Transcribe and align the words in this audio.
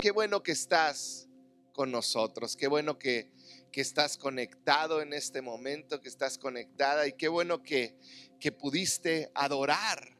Qué 0.00 0.12
bueno 0.12 0.44
que 0.44 0.52
estás 0.52 1.26
con 1.72 1.90
nosotros, 1.90 2.56
qué 2.56 2.68
bueno 2.68 3.00
que, 3.00 3.32
que 3.72 3.80
estás 3.80 4.16
conectado 4.16 5.02
en 5.02 5.12
este 5.12 5.42
momento, 5.42 6.00
que 6.00 6.08
estás 6.08 6.38
conectada 6.38 7.08
y 7.08 7.14
qué 7.14 7.26
bueno 7.26 7.64
que, 7.64 7.96
que 8.38 8.52
pudiste 8.52 9.32
adorar 9.34 10.16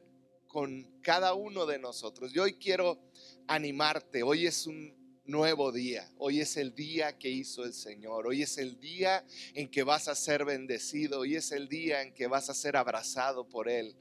con 0.49 1.01
cada 1.01 1.35
uno 1.35 1.64
de 1.64 1.79
nosotros. 1.79 2.33
Yo 2.33 2.43
hoy 2.43 2.54
quiero 2.54 2.99
animarte, 3.46 4.25
hoy 4.25 4.49
es 4.49 4.67
un 4.67 5.22
nuevo 5.25 5.71
día, 5.71 6.10
hoy 6.19 6.40
es 6.40 6.56
el 6.56 6.74
día 6.74 7.17
que 7.17 7.29
hizo 7.29 7.63
el 7.63 7.72
Señor, 7.72 8.26
hoy 8.26 8.42
es 8.42 8.58
el 8.58 8.81
día 8.81 9.24
en 9.54 9.71
que 9.71 9.85
vas 9.85 10.08
a 10.08 10.17
ser 10.17 10.45
bendecido, 10.45 11.21
hoy 11.21 11.37
es 11.37 11.53
el 11.53 11.69
día 11.69 12.03
en 12.03 12.13
que 12.15 12.26
vas 12.26 12.51
a 12.51 12.54
ser 12.54 12.76
abrazado 12.76 13.49
por 13.49 13.69
Él. 13.69 13.95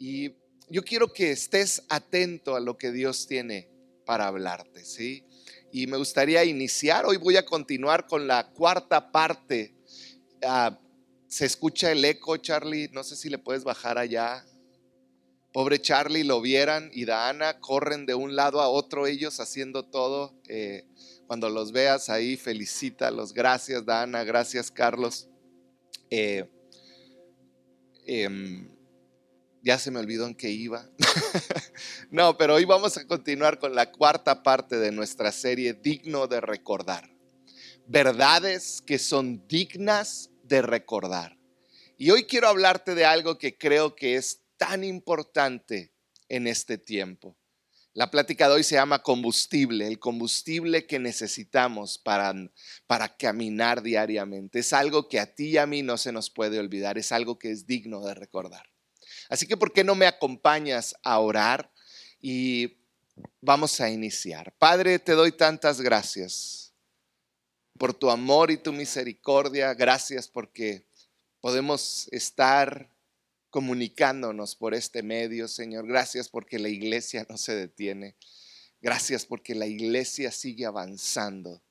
Y 0.00 0.32
yo 0.68 0.82
quiero 0.82 1.12
que 1.12 1.30
estés 1.30 1.84
atento 1.88 2.56
a 2.56 2.60
lo 2.60 2.76
que 2.76 2.90
Dios 2.90 3.28
tiene 3.28 3.70
para 4.10 4.26
hablarte, 4.26 4.84
¿sí? 4.84 5.24
Y 5.70 5.86
me 5.86 5.96
gustaría 5.96 6.44
iniciar, 6.44 7.06
hoy 7.06 7.16
voy 7.16 7.36
a 7.36 7.44
continuar 7.44 8.08
con 8.08 8.26
la 8.26 8.50
cuarta 8.50 9.12
parte. 9.12 9.72
Ah, 10.42 10.76
se 11.28 11.46
escucha 11.46 11.92
el 11.92 12.04
eco, 12.04 12.36
Charlie, 12.38 12.90
no 12.92 13.04
sé 13.04 13.14
si 13.14 13.30
le 13.30 13.38
puedes 13.38 13.62
bajar 13.62 13.98
allá. 13.98 14.44
Pobre 15.52 15.80
Charlie, 15.80 16.24
lo 16.24 16.40
vieran 16.40 16.90
y 16.92 17.04
Dana 17.04 17.60
corren 17.60 18.04
de 18.04 18.16
un 18.16 18.34
lado 18.34 18.60
a 18.60 18.68
otro 18.68 19.06
ellos 19.06 19.38
haciendo 19.38 19.84
todo. 19.84 20.34
Eh, 20.48 20.88
cuando 21.28 21.48
los 21.48 21.70
veas 21.70 22.10
ahí, 22.10 22.36
felicítalos. 22.36 23.32
Gracias, 23.32 23.86
Dana, 23.86 24.24
gracias, 24.24 24.72
Carlos. 24.72 25.28
Eh, 26.10 26.50
em, 28.06 28.68
ya 29.62 29.78
se 29.78 29.90
me 29.90 29.98
olvidó 29.98 30.26
en 30.26 30.34
qué 30.34 30.50
iba. 30.50 30.88
no, 32.10 32.36
pero 32.36 32.54
hoy 32.54 32.64
vamos 32.64 32.96
a 32.96 33.06
continuar 33.06 33.58
con 33.58 33.74
la 33.74 33.90
cuarta 33.90 34.42
parte 34.42 34.78
de 34.78 34.92
nuestra 34.92 35.32
serie 35.32 35.74
Digno 35.74 36.26
de 36.26 36.40
recordar. 36.40 37.10
Verdades 37.86 38.82
que 38.86 38.98
son 38.98 39.46
dignas 39.48 40.30
de 40.44 40.62
recordar. 40.62 41.38
Y 41.98 42.10
hoy 42.10 42.24
quiero 42.24 42.48
hablarte 42.48 42.94
de 42.94 43.04
algo 43.04 43.38
que 43.38 43.58
creo 43.58 43.94
que 43.94 44.16
es 44.16 44.40
tan 44.56 44.84
importante 44.84 45.92
en 46.28 46.46
este 46.46 46.78
tiempo. 46.78 47.36
La 47.92 48.10
plática 48.10 48.48
de 48.48 48.54
hoy 48.54 48.62
se 48.62 48.76
llama 48.76 49.02
combustible, 49.02 49.86
el 49.86 49.98
combustible 49.98 50.86
que 50.86 51.00
necesitamos 51.00 51.98
para, 51.98 52.32
para 52.86 53.16
caminar 53.16 53.82
diariamente. 53.82 54.60
Es 54.60 54.72
algo 54.72 55.08
que 55.08 55.18
a 55.18 55.34
ti 55.34 55.48
y 55.48 55.58
a 55.58 55.66
mí 55.66 55.82
no 55.82 55.98
se 55.98 56.12
nos 56.12 56.30
puede 56.30 56.60
olvidar, 56.60 56.98
es 56.98 57.10
algo 57.10 57.38
que 57.38 57.50
es 57.50 57.66
digno 57.66 58.00
de 58.06 58.14
recordar. 58.14 58.70
Así 59.30 59.46
que, 59.46 59.56
¿por 59.56 59.72
qué 59.72 59.84
no 59.84 59.94
me 59.94 60.06
acompañas 60.06 60.96
a 61.04 61.20
orar? 61.20 61.72
Y 62.20 62.76
vamos 63.40 63.80
a 63.80 63.88
iniciar. 63.88 64.52
Padre, 64.58 64.98
te 64.98 65.12
doy 65.12 65.30
tantas 65.30 65.80
gracias 65.80 66.74
por 67.78 67.94
tu 67.94 68.10
amor 68.10 68.50
y 68.50 68.58
tu 68.58 68.72
misericordia. 68.72 69.72
Gracias 69.74 70.26
porque 70.26 70.84
podemos 71.40 72.08
estar 72.10 72.90
comunicándonos 73.50 74.56
por 74.56 74.74
este 74.74 75.02
medio, 75.04 75.46
Señor. 75.46 75.86
Gracias 75.86 76.28
porque 76.28 76.58
la 76.58 76.68
iglesia 76.68 77.24
no 77.28 77.38
se 77.38 77.54
detiene. 77.54 78.16
Gracias 78.80 79.26
porque 79.26 79.54
la 79.54 79.66
iglesia 79.66 80.32
sigue 80.32 80.66
avanzando. 80.66 81.62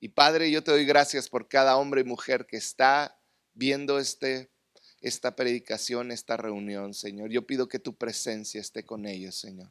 Y 0.00 0.08
Padre, 0.08 0.50
yo 0.50 0.64
te 0.64 0.72
doy 0.72 0.84
gracias 0.84 1.28
por 1.28 1.46
cada 1.46 1.76
hombre 1.76 2.00
y 2.00 2.04
mujer 2.04 2.46
que 2.46 2.56
está 2.56 3.16
viendo 3.52 4.00
este 4.00 4.50
esta 5.04 5.36
predicación, 5.36 6.10
esta 6.10 6.38
reunión, 6.38 6.94
Señor. 6.94 7.30
Yo 7.30 7.46
pido 7.46 7.68
que 7.68 7.78
tu 7.78 7.94
presencia 7.94 8.58
esté 8.58 8.84
con 8.84 9.04
ellos, 9.04 9.34
Señor. 9.34 9.70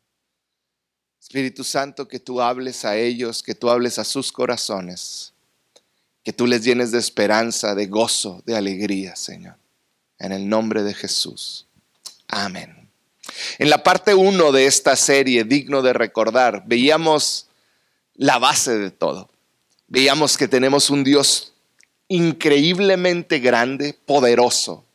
Espíritu 1.19 1.63
Santo, 1.63 2.07
que 2.07 2.19
tú 2.19 2.39
hables 2.39 2.85
a 2.85 2.97
ellos, 2.97 3.41
que 3.41 3.55
tú 3.55 3.71
hables 3.71 3.97
a 3.97 4.03
sus 4.03 4.31
corazones, 4.31 5.33
que 6.23 6.33
tú 6.33 6.45
les 6.45 6.63
llenes 6.63 6.91
de 6.91 6.99
esperanza, 6.99 7.73
de 7.73 7.87
gozo, 7.87 8.43
de 8.45 8.55
alegría, 8.55 9.15
Señor. 9.15 9.55
En 10.19 10.33
el 10.33 10.47
nombre 10.47 10.83
de 10.83 10.93
Jesús. 10.93 11.65
Amén. 12.27 12.87
En 13.57 13.71
la 13.71 13.81
parte 13.81 14.13
1 14.13 14.51
de 14.51 14.67
esta 14.67 14.95
serie, 14.95 15.45
digno 15.45 15.81
de 15.81 15.93
recordar, 15.93 16.63
veíamos 16.67 17.47
la 18.13 18.37
base 18.37 18.77
de 18.77 18.91
todo. 18.91 19.31
Veíamos 19.87 20.37
que 20.37 20.47
tenemos 20.47 20.91
un 20.91 21.03
Dios 21.03 21.53
increíblemente 22.07 23.39
grande, 23.39 23.93
poderoso, 23.93 24.85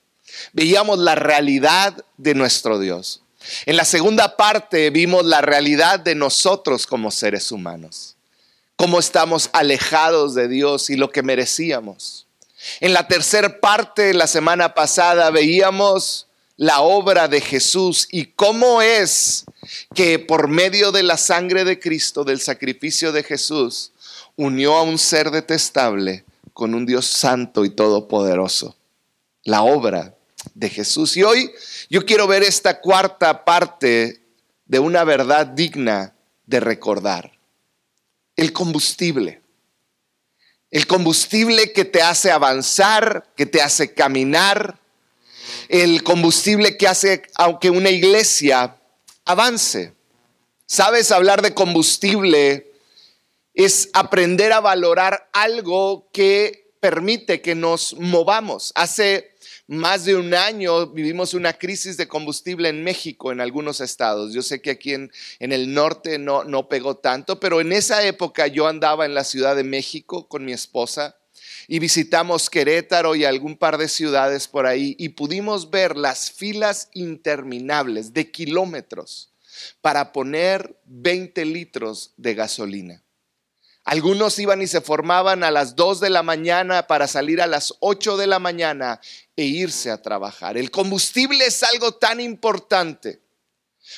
veíamos 0.52 0.98
la 0.98 1.14
realidad 1.14 2.04
de 2.16 2.34
nuestro 2.34 2.78
Dios. 2.78 3.22
En 3.66 3.76
la 3.76 3.84
segunda 3.84 4.36
parte 4.36 4.90
vimos 4.90 5.24
la 5.24 5.40
realidad 5.40 6.00
de 6.00 6.14
nosotros 6.14 6.86
como 6.86 7.10
seres 7.10 7.52
humanos, 7.52 8.16
cómo 8.76 8.98
estamos 8.98 9.50
alejados 9.52 10.34
de 10.34 10.48
Dios 10.48 10.90
y 10.90 10.96
lo 10.96 11.10
que 11.10 11.22
merecíamos. 11.22 12.26
En 12.80 12.92
la 12.92 13.06
tercera 13.06 13.60
parte, 13.60 14.12
la 14.14 14.26
semana 14.26 14.74
pasada, 14.74 15.30
veíamos 15.30 16.26
la 16.56 16.80
obra 16.80 17.28
de 17.28 17.40
Jesús 17.40 18.08
y 18.10 18.26
cómo 18.26 18.82
es 18.82 19.44
que 19.94 20.18
por 20.18 20.48
medio 20.48 20.90
de 20.90 21.04
la 21.04 21.16
sangre 21.16 21.64
de 21.64 21.78
Cristo, 21.78 22.24
del 22.24 22.40
sacrificio 22.40 23.12
de 23.12 23.22
Jesús, 23.22 23.92
unió 24.36 24.76
a 24.76 24.82
un 24.82 24.98
ser 24.98 25.30
detestable 25.30 26.24
con 26.52 26.74
un 26.74 26.84
Dios 26.84 27.06
santo 27.06 27.64
y 27.64 27.70
todopoderoso. 27.70 28.76
La 29.44 29.62
obra 29.62 30.17
de 30.54 30.68
Jesús. 30.68 31.16
Y 31.16 31.22
hoy 31.22 31.50
yo 31.90 32.04
quiero 32.04 32.26
ver 32.26 32.42
esta 32.42 32.80
cuarta 32.80 33.44
parte 33.44 34.22
de 34.66 34.78
una 34.78 35.04
verdad 35.04 35.46
digna 35.46 36.14
de 36.46 36.60
recordar. 36.60 37.32
El 38.36 38.52
combustible. 38.52 39.42
El 40.70 40.86
combustible 40.86 41.72
que 41.72 41.84
te 41.84 42.02
hace 42.02 42.30
avanzar, 42.30 43.32
que 43.36 43.46
te 43.46 43.62
hace 43.62 43.94
caminar. 43.94 44.78
El 45.68 46.02
combustible 46.02 46.76
que 46.76 46.86
hace 46.86 47.22
aunque 47.34 47.70
una 47.70 47.90
iglesia 47.90 48.76
avance. 49.24 49.92
Sabes, 50.66 51.12
hablar 51.12 51.40
de 51.42 51.54
combustible 51.54 52.70
es 53.54 53.88
aprender 53.92 54.52
a 54.52 54.60
valorar 54.60 55.30
algo 55.32 56.08
que 56.12 56.70
permite 56.80 57.40
que 57.40 57.54
nos 57.54 57.94
movamos. 57.94 58.72
Hace 58.74 59.34
más 59.68 60.06
de 60.06 60.16
un 60.16 60.32
año 60.32 60.86
vivimos 60.86 61.34
una 61.34 61.52
crisis 61.52 61.98
de 61.98 62.08
combustible 62.08 62.70
en 62.70 62.82
México, 62.82 63.30
en 63.30 63.40
algunos 63.40 63.82
estados. 63.82 64.32
Yo 64.32 64.40
sé 64.40 64.62
que 64.62 64.70
aquí 64.70 64.94
en, 64.94 65.10
el 65.38 65.74
norte 65.74 66.18
no, 66.18 66.42
no 66.42 66.68
pegó 66.68 66.96
tanto, 66.96 67.38
pero 67.38 67.60
en 67.60 67.72
esa 67.72 68.02
época 68.02 68.46
yo 68.46 68.66
andaba 68.66 69.04
en 69.04 69.14
la 69.14 69.24
Ciudad 69.24 69.54
de 69.54 69.64
México 69.64 70.26
con 70.26 70.44
mi 70.44 70.52
esposa 70.52 71.18
y 71.68 71.78
visitamos 71.80 72.48
Querétaro 72.48 73.14
y 73.14 73.26
algún 73.26 73.58
par 73.58 73.76
de 73.76 73.88
ciudades 73.88 74.48
por 74.48 74.66
ahí 74.66 74.96
y 74.98 75.10
pudimos 75.10 75.70
ver 75.70 75.98
las 75.98 76.30
filas 76.32 76.88
interminables 76.94 78.14
de 78.14 78.30
kilómetros 78.30 79.34
para 79.82 80.12
poner 80.12 80.80
20 80.86 81.44
litros 81.44 82.14
de 82.16 82.34
gasolina. 82.34 83.04
Algunos 83.88 84.38
iban 84.38 84.60
y 84.60 84.66
se 84.66 84.82
formaban 84.82 85.42
a 85.42 85.50
las 85.50 85.74
2 85.74 86.00
de 86.00 86.10
la 86.10 86.22
mañana 86.22 86.86
para 86.86 87.08
salir 87.08 87.40
a 87.40 87.46
las 87.46 87.72
8 87.80 88.18
de 88.18 88.26
la 88.26 88.38
mañana 88.38 89.00
e 89.34 89.44
irse 89.44 89.90
a 89.90 90.02
trabajar. 90.02 90.58
El 90.58 90.70
combustible 90.70 91.46
es 91.46 91.62
algo 91.62 91.92
tan 91.92 92.20
importante 92.20 93.22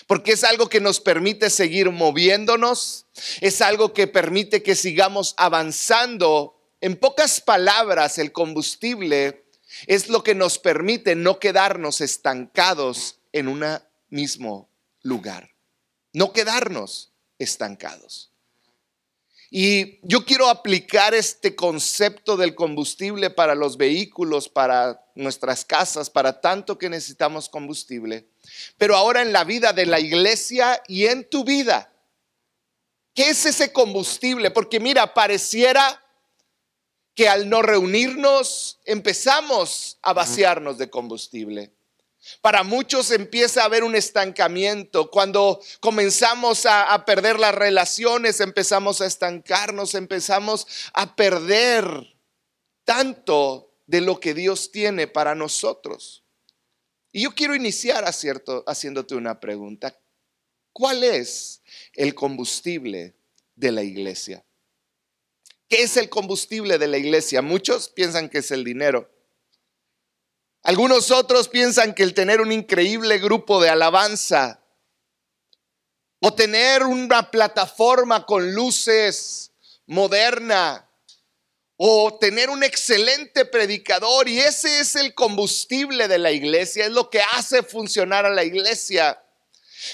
porque 0.07 0.31
es 0.31 0.45
algo 0.45 0.69
que 0.69 0.81
nos 0.81 1.01
permite 1.01 1.51
seguir 1.51 1.91
moviéndonos, 1.91 3.07
es 3.41 3.61
algo 3.63 3.93
que 3.93 4.07
permite 4.07 4.63
que 4.63 4.77
sigamos 4.77 5.35
avanzando. 5.37 6.57
En 6.81 6.95
pocas 6.95 7.41
palabras, 7.41 8.19
el 8.19 8.31
combustible 8.31 9.45
es 9.89 10.09
lo 10.09 10.23
que 10.23 10.37
nos 10.37 10.61
permite 10.61 11.17
no 11.17 11.41
quedarnos 11.41 12.01
estancados 12.01 13.19
en 13.33 13.49
un 13.49 13.65
mismo 14.09 14.71
lugar, 15.03 15.51
no 16.13 16.33
quedarnos 16.33 17.11
estancados. 17.41 18.30
Y 19.53 19.99
yo 20.07 20.25
quiero 20.25 20.49
aplicar 20.49 21.13
este 21.13 21.57
concepto 21.57 22.37
del 22.37 22.55
combustible 22.55 23.31
para 23.31 23.57
los 23.57 23.77
vehículos, 23.77 24.49
para 24.49 25.05
nuestras 25.17 25.65
casas, 25.65 26.09
para 26.09 26.41
tanto 26.41 26.79
que 26.79 26.89
necesitamos 26.89 27.49
combustible, 27.49 28.29
pero 28.79 28.95
ahora 28.95 29.23
en 29.23 29.33
la 29.33 29.43
vida 29.43 29.73
de 29.73 29.87
la 29.87 29.99
iglesia 29.99 30.81
y 30.87 31.07
en 31.07 31.29
tu 31.29 31.43
vida. 31.43 31.93
¿Qué 33.13 33.31
es 33.31 33.45
ese 33.45 33.73
combustible? 33.73 34.53
Porque 34.53 34.79
mira, 34.79 35.15
pareciera 35.15 36.01
que 37.17 37.29
al 37.29 37.49
no 37.49 37.61
reunirnos 37.61 38.79
empezamos 38.85 39.99
a 40.01 40.13
vaciarnos 40.13 40.79
de 40.79 40.89
combustible. 40.89 41.73
Para 42.41 42.63
muchos 42.63 43.11
empieza 43.11 43.63
a 43.63 43.65
haber 43.65 43.85
un 43.85 43.95
estancamiento. 43.95 45.11
Cuando 45.11 45.61
comenzamos 45.81 46.67
a, 46.67 47.05
perder 47.05 47.39
las 47.39 47.55
relaciones, 47.55 48.41
empezamos 48.41 49.01
a 49.01 49.07
estancarnos, 49.07 49.95
empezamos 49.95 50.67
a 50.93 51.17
perder 51.17 52.17
tanto 52.85 53.73
de 53.87 54.01
lo 54.01 54.21
que 54.21 54.35
Dios 54.35 54.71
tiene 54.71 55.07
para 55.07 55.35
nosotros. 55.35 56.25
Y 57.13 57.23
yo 57.23 57.35
quiero 57.35 57.55
iniciar 57.55 58.05
haciéndote 58.05 59.15
una 59.15 59.41
pregunta. 59.41 59.97
¿Cuál 60.73 61.03
es 61.03 61.63
el 61.95 62.15
combustible 62.15 63.15
de 63.61 63.73
la 63.73 63.83
iglesia. 63.83 64.45
¿Qué 65.69 65.83
es 65.83 65.97
el 65.97 66.09
combustible 66.09 66.79
de 66.79 66.89
la 66.89 66.99
iglesia? 66.99 67.43
Muchos 67.43 67.89
piensan 67.91 68.29
que 68.29 68.39
es 68.39 68.51
el 68.51 68.65
dinero. 68.65 69.09
Algunos 70.63 71.11
otros 71.11 71.49
piensan 71.49 71.95
que 71.95 72.03
el 72.03 72.13
tener 72.13 72.41
un 72.41 72.53
increíble 72.53 73.19
grupo 73.19 73.63
de 73.63 73.71
alabanza 73.71 74.63
o 76.21 76.35
tener 76.35 76.83
una 76.83 77.31
plataforma 77.31 78.27
con 78.27 78.53
luces 78.55 79.53
moderna 79.87 80.87
o 81.79 82.19
tener 82.19 82.51
un 82.51 82.63
excelente 82.63 83.47
predicador 83.47 84.29
y 84.29 84.39
ese 84.39 84.81
es 84.81 84.97
el 84.97 85.15
combustible 85.15 86.09
de 86.09 86.19
la 86.19 86.31
iglesia, 86.31 86.85
es 86.85 86.93
lo 86.93 87.09
que 87.09 87.23
hace 87.33 87.63
funcionar 87.63 88.27
a 88.27 88.31
la 88.31 88.45
iglesia. 88.45 89.19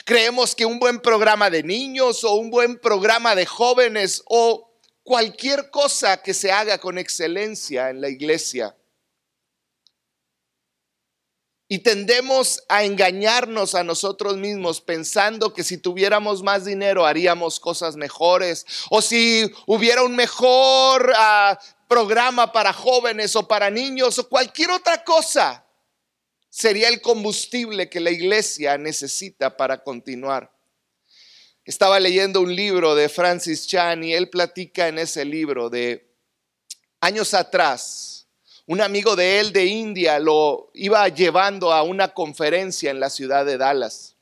Creemos 0.04 0.56
que 0.56 0.66
un 0.66 0.80
buen 0.80 0.98
programa 0.98 1.48
de 1.48 1.62
niños 1.62 2.24
o 2.24 2.34
un 2.34 2.50
buen 2.50 2.80
programa 2.80 3.36
de 3.36 3.46
jóvenes 3.46 4.20
o 4.26 4.68
cualquier 5.04 5.70
cosa 5.70 6.20
que 6.20 6.34
se 6.34 6.50
haga 6.50 6.78
con 6.78 6.98
excelencia 6.98 7.90
en 7.90 8.00
la 8.00 8.08
iglesia 8.08 8.74
y 11.68 11.80
tendemos 11.80 12.62
a 12.68 12.84
engañarnos 12.84 13.74
a 13.74 13.82
nosotros 13.82 14.36
mismos 14.36 14.80
pensando 14.80 15.52
que 15.52 15.64
si 15.64 15.78
tuviéramos 15.78 16.42
más 16.42 16.64
dinero 16.64 17.04
haríamos 17.04 17.58
cosas 17.58 17.96
mejores. 17.96 18.64
O 18.88 19.02
si 19.02 19.52
hubiera 19.66 20.04
un 20.04 20.14
mejor 20.14 21.12
ah, 21.16 21.58
programa 21.88 22.52
para 22.52 22.72
jóvenes 22.72 23.34
o 23.34 23.48
para 23.48 23.68
niños 23.68 24.18
o 24.18 24.28
cualquier 24.28 24.70
otra 24.70 25.02
cosa, 25.02 25.64
sería 26.48 26.88
el 26.88 27.00
combustible 27.00 27.90
que 27.90 27.98
la 28.00 28.12
iglesia 28.12 28.78
necesita 28.78 29.56
para 29.56 29.82
continuar. 29.82 30.52
Estaba 31.64 31.98
leyendo 31.98 32.40
un 32.42 32.54
libro 32.54 32.94
de 32.94 33.08
Francis 33.08 33.66
Chan 33.66 34.04
y 34.04 34.14
él 34.14 34.30
platica 34.30 34.86
en 34.86 35.00
ese 35.00 35.24
libro 35.24 35.68
de 35.68 36.14
años 37.00 37.34
atrás 37.34 38.15
un 38.66 38.80
amigo 38.80 39.14
de 39.14 39.40
él 39.40 39.52
de 39.52 39.64
India 39.66 40.18
lo 40.18 40.70
iba 40.74 41.08
llevando 41.08 41.72
a 41.72 41.82
una 41.82 42.12
conferencia 42.12 42.90
en 42.90 42.98
la 42.98 43.10
ciudad 43.10 43.46
de 43.46 43.58
Dallas. 43.58 44.16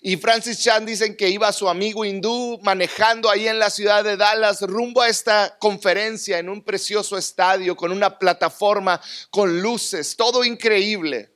Y 0.00 0.16
Francis 0.16 0.62
Chan 0.62 0.86
dicen 0.86 1.16
que 1.16 1.28
iba 1.28 1.52
su 1.52 1.68
amigo 1.68 2.04
hindú 2.04 2.58
manejando 2.62 3.30
ahí 3.30 3.48
en 3.48 3.58
la 3.58 3.70
ciudad 3.70 4.04
de 4.04 4.16
Dallas 4.16 4.62
rumbo 4.62 5.02
a 5.02 5.08
esta 5.08 5.56
conferencia 5.58 6.38
en 6.38 6.48
un 6.48 6.62
precioso 6.62 7.18
estadio 7.18 7.76
con 7.76 7.92
una 7.92 8.18
plataforma 8.18 9.00
con 9.30 9.60
luces, 9.60 10.16
todo 10.16 10.44
increíble. 10.44 11.32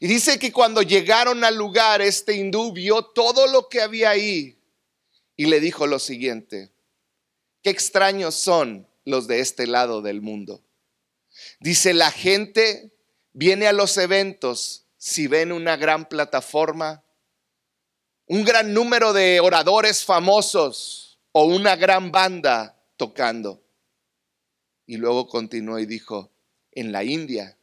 Y 0.00 0.06
dice 0.06 0.38
que 0.38 0.52
cuando 0.52 0.82
llegaron 0.82 1.44
al 1.44 1.56
lugar, 1.56 2.00
este 2.00 2.34
hindú 2.34 2.72
vio 2.72 3.02
todo 3.02 3.46
lo 3.46 3.68
que 3.68 3.80
había 3.80 4.10
ahí 4.10 4.58
y 5.36 5.46
le 5.46 5.60
dijo 5.60 5.86
lo 5.86 5.98
siguiente, 5.98 6.72
qué 7.62 7.70
extraños 7.70 8.34
son 8.34 8.86
los 9.04 9.26
de 9.26 9.40
este 9.40 9.66
lado 9.66 10.02
del 10.02 10.20
mundo. 10.20 10.63
Dice, 11.64 11.94
la 11.94 12.10
gente 12.10 12.92
viene 13.32 13.66
a 13.66 13.72
los 13.72 13.96
eventos 13.96 14.84
si 14.98 15.28
ven 15.28 15.50
una 15.50 15.78
gran 15.78 16.06
plataforma, 16.10 17.02
un 18.26 18.44
gran 18.44 18.74
número 18.74 19.14
de 19.14 19.40
oradores 19.40 20.04
famosos 20.04 21.18
o 21.32 21.44
una 21.46 21.74
gran 21.74 22.12
banda 22.12 22.78
tocando. 22.98 23.64
Y 24.84 24.98
luego 24.98 25.26
continuó 25.26 25.78
y 25.78 25.86
dijo, 25.86 26.30
en 26.70 26.92
la 26.92 27.02
India, 27.02 27.56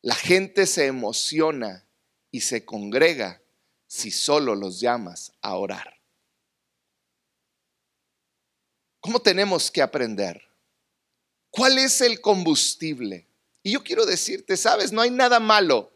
la 0.00 0.14
gente 0.14 0.64
se 0.64 0.86
emociona 0.86 1.88
y 2.30 2.42
se 2.42 2.64
congrega 2.64 3.42
si 3.88 4.12
solo 4.12 4.54
los 4.54 4.78
llamas 4.78 5.32
a 5.40 5.56
orar. 5.56 6.00
¿Cómo 9.00 9.18
tenemos 9.18 9.68
que 9.72 9.82
aprender? 9.82 10.53
¿Cuál 11.54 11.78
es 11.78 12.00
el 12.00 12.20
combustible? 12.20 13.28
Y 13.62 13.72
yo 13.72 13.84
quiero 13.84 14.06
decirte, 14.06 14.56
sabes, 14.56 14.90
no 14.90 15.02
hay 15.02 15.10
nada 15.10 15.38
malo 15.38 15.92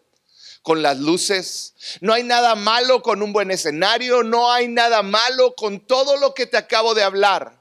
con 0.63 0.83
las 0.83 1.01
luces, 1.01 1.75
no 2.01 2.13
hay 2.13 2.23
nada 2.23 2.55
malo 2.55 3.03
con 3.03 3.23
un 3.23 3.33
buen 3.33 3.51
escenario, 3.51 4.23
no 4.23 4.53
hay 4.53 4.69
nada 4.69 5.03
malo 5.03 5.57
con 5.57 5.81
todo 5.81 6.17
lo 6.17 6.33
que 6.33 6.47
te 6.47 6.57
acabo 6.57 6.95
de 6.95 7.03
hablar. 7.03 7.61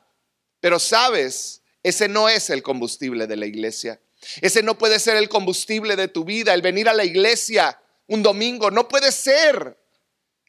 Pero 0.60 0.78
sabes, 0.78 1.64
ese 1.82 2.08
no 2.08 2.30
es 2.30 2.52
el 2.52 2.62
combustible 2.62 3.26
de 3.26 3.36
la 3.36 3.48
iglesia. 3.48 4.00
Ese 4.42 4.62
no 4.62 4.78
puede 4.78 5.00
ser 5.00 5.16
el 5.16 5.28
combustible 5.28 5.96
de 5.96 6.08
tu 6.08 6.24
vida. 6.24 6.54
El 6.54 6.62
venir 6.62 6.90
a 6.90 6.94
la 6.94 7.04
iglesia 7.04 7.80
un 8.06 8.22
domingo 8.22 8.70
no 8.70 8.88
puede 8.88 9.12
ser 9.12 9.76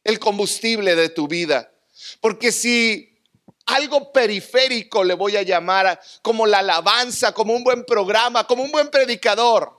el 0.04 0.18
combustible 0.18 0.94
de 0.94 1.08
tu 1.08 1.28
vida. 1.28 1.72
Porque 2.20 2.52
si 2.52 3.07
algo 3.68 4.12
periférico 4.12 5.04
le 5.04 5.14
voy 5.14 5.36
a 5.36 5.42
llamar, 5.42 6.00
como 6.22 6.46
la 6.46 6.60
alabanza, 6.60 7.32
como 7.32 7.54
un 7.54 7.62
buen 7.62 7.84
programa, 7.84 8.46
como 8.46 8.62
un 8.62 8.72
buen 8.72 8.90
predicador. 8.90 9.78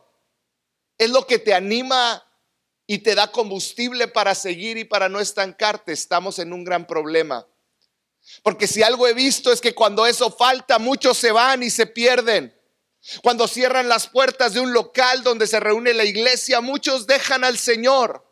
Es 0.97 1.09
lo 1.09 1.25
que 1.25 1.39
te 1.39 1.53
anima 1.53 2.23
y 2.85 2.99
te 2.99 3.15
da 3.15 3.31
combustible 3.31 4.07
para 4.07 4.35
seguir 4.35 4.77
y 4.77 4.83
para 4.83 5.09
no 5.09 5.19
estancarte. 5.19 5.91
Estamos 5.91 6.37
en 6.37 6.53
un 6.53 6.63
gran 6.63 6.85
problema. 6.85 7.47
Porque 8.43 8.67
si 8.67 8.83
algo 8.83 9.07
he 9.07 9.13
visto 9.13 9.51
es 9.51 9.59
que 9.59 9.73
cuando 9.73 10.05
eso 10.05 10.29
falta, 10.29 10.77
muchos 10.77 11.17
se 11.17 11.31
van 11.31 11.63
y 11.63 11.71
se 11.71 11.87
pierden. 11.87 12.55
Cuando 13.23 13.47
cierran 13.47 13.89
las 13.89 14.07
puertas 14.07 14.53
de 14.53 14.59
un 14.59 14.71
local 14.71 15.23
donde 15.23 15.47
se 15.47 15.59
reúne 15.59 15.93
la 15.93 16.03
iglesia, 16.03 16.61
muchos 16.61 17.07
dejan 17.07 17.43
al 17.43 17.57
Señor. 17.57 18.23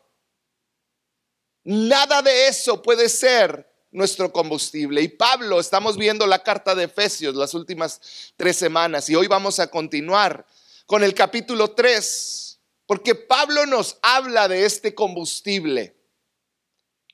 Nada 1.64 2.22
de 2.22 2.46
eso 2.46 2.80
puede 2.80 3.08
ser 3.08 3.67
nuestro 3.90 4.32
combustible. 4.32 5.02
Y 5.02 5.08
Pablo, 5.08 5.60
estamos 5.60 5.96
viendo 5.96 6.26
la 6.26 6.42
carta 6.42 6.74
de 6.74 6.84
Efesios 6.84 7.34
las 7.34 7.54
últimas 7.54 8.00
tres 8.36 8.56
semanas 8.56 9.08
y 9.08 9.14
hoy 9.14 9.26
vamos 9.26 9.58
a 9.58 9.68
continuar 9.68 10.46
con 10.86 11.04
el 11.04 11.14
capítulo 11.14 11.72
3, 11.72 12.58
porque 12.86 13.14
Pablo 13.14 13.66
nos 13.66 13.98
habla 14.02 14.48
de 14.48 14.64
este 14.64 14.94
combustible. 14.94 15.94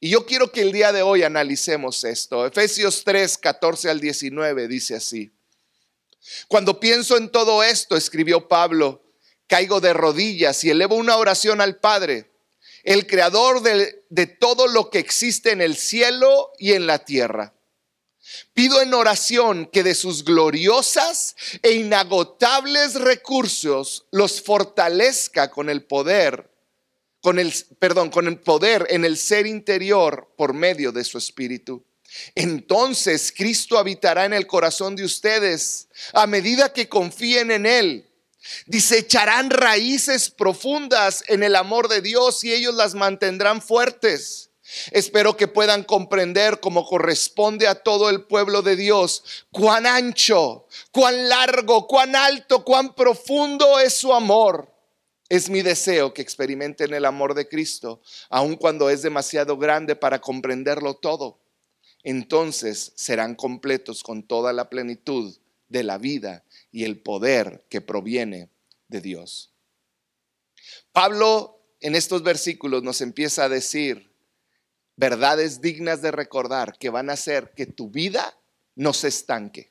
Y 0.01 0.11
yo 0.11 0.27
quiero 0.27 0.53
que 0.53 0.61
el 0.61 0.73
día 0.73 0.93
de 0.93 1.03
hoy 1.03 1.23
analicemos 1.23 2.05
esto. 2.05 2.47
Efesios 2.47 3.03
3, 3.05 3.39
14 3.39 3.91
al 3.91 4.01
19 4.01 4.69
dice 4.69 4.97
así. 4.97 5.33
Cuando 6.49 6.79
pienso 6.79 7.17
en 7.17 7.31
todo 7.31 7.63
esto, 7.63 7.97
escribió 7.97 8.49
Pablo, 8.49 9.03
caigo 9.47 9.81
de 9.81 9.93
rodillas 9.93 10.63
y 10.65 10.71
elevo 10.71 10.97
una 10.97 11.17
oración 11.17 11.61
al 11.61 11.77
Padre 11.77 12.34
el 12.85 13.07
creador 13.07 13.63
de, 13.63 14.27
todo 14.27 14.69
lo 14.69 14.91
que 14.91 14.99
existe 14.99 15.51
en 15.51 15.61
el 15.61 15.77
cielo 15.77 16.53
y 16.59 16.73
en 16.73 16.87
la 16.87 17.05
tierra. 17.05 17.55
Pido 18.53 18.81
en 18.81 18.95
oración 18.95 19.67
que 19.67 19.83
de 19.83 19.95
sus 19.95 20.25
gloriosas 20.25 21.35
e 21.63 21.73
inagotables 21.73 22.95
recursos 22.95 24.07
los 24.11 24.41
fortalezca 24.41 25.51
con 25.51 25.69
el 25.69 25.85
poder, 25.85 26.51
con 27.21 27.39
el, 27.39 27.53
perdón, 27.79 28.11
con 28.11 28.27
el 28.29 28.39
poder 28.39 28.87
en 28.91 29.05
el 29.05 29.17
ser 29.17 29.47
interior 29.47 30.33
por 30.37 30.55
medio 30.55 30.93
de 30.93 31.05
su 31.05 31.19
espíritu. 31.19 31.85
Entonces 32.35 33.33
Cristo 33.35 33.79
habitará 33.79 34.25
en 34.25 34.33
el 34.33 34.47
corazón 34.47 34.95
de 34.95 35.05
ustedes 35.05 35.89
a 36.13 36.27
medida 36.27 36.73
que 36.73 36.89
confíen 36.89 37.51
en 37.51 37.67
Él 37.67 38.14
Dice, 38.67 38.99
echarán 38.99 39.51
raíces 39.51 40.31
profundas 40.31 41.25
en 41.29 41.43
el 41.43 41.57
amor 41.57 41.89
de 41.89 42.01
Dios 42.01 42.45
y 42.45 42.53
ellos 42.53 42.75
las 42.75 42.95
mantendrán 42.95 43.63
fuertes. 43.63 44.51
Espero 44.91 45.37
que 45.37 45.47
puedan 45.47 45.85
comprender 45.85 46.61
como 46.61 46.87
corresponde 46.87 47.69
a 47.69 47.75
todo 47.75 48.09
el 48.09 48.25
pueblo 48.25 48.63
de 48.63 48.77
Dios 48.77 49.45
cuán 49.51 49.87
ancho, 49.87 50.67
cuán 50.91 51.29
largo, 51.29 51.87
cuán 51.87 52.17
alto, 52.17 52.65
cuán 52.65 52.95
profundo 52.95 53.79
es 53.79 53.95
su 53.95 54.13
amor. 54.13 54.73
Es 55.29 55.51
mi 55.51 55.63
deseo 55.63 56.15
que 56.15 56.23
experimenten 56.23 56.95
el 56.95 57.05
amor 57.05 57.35
de 57.35 57.49
Cristo, 57.49 58.01
aun 58.29 58.57
cuando 58.57 58.91
es 58.91 59.03
demasiado 59.03 59.57
grande 59.57 59.97
para 59.97 60.21
comprenderlo 60.21 60.95
todo. 60.95 61.41
Entonces 62.03 62.93
serán 62.95 63.35
completos 63.35 64.03
con 64.03 64.23
toda 64.23 64.53
la 64.53 64.69
plenitud 64.69 65.37
de 65.69 65.83
la 65.83 65.99
vida 65.99 66.44
y 66.75 66.83
el 66.83 66.99
poder 66.99 67.65
que 67.71 67.81
proviene 67.81 68.51
de 68.89 69.01
Dios. 69.01 69.53
Pablo 70.91 71.65
en 71.79 71.95
estos 71.95 72.25
versículos 72.25 72.83
nos 72.83 73.01
empieza 73.01 73.45
a 73.45 73.49
decir 73.49 74.13
verdades 74.97 75.61
dignas 75.61 76.03
de 76.03 76.11
recordar 76.11 76.77
que 76.77 76.91
van 76.91 77.11
a 77.11 77.13
hacer 77.13 77.53
que 77.55 77.67
tu 77.67 77.91
vida 77.91 78.37
no 78.75 78.93
se 78.93 79.07
estanque, 79.07 79.71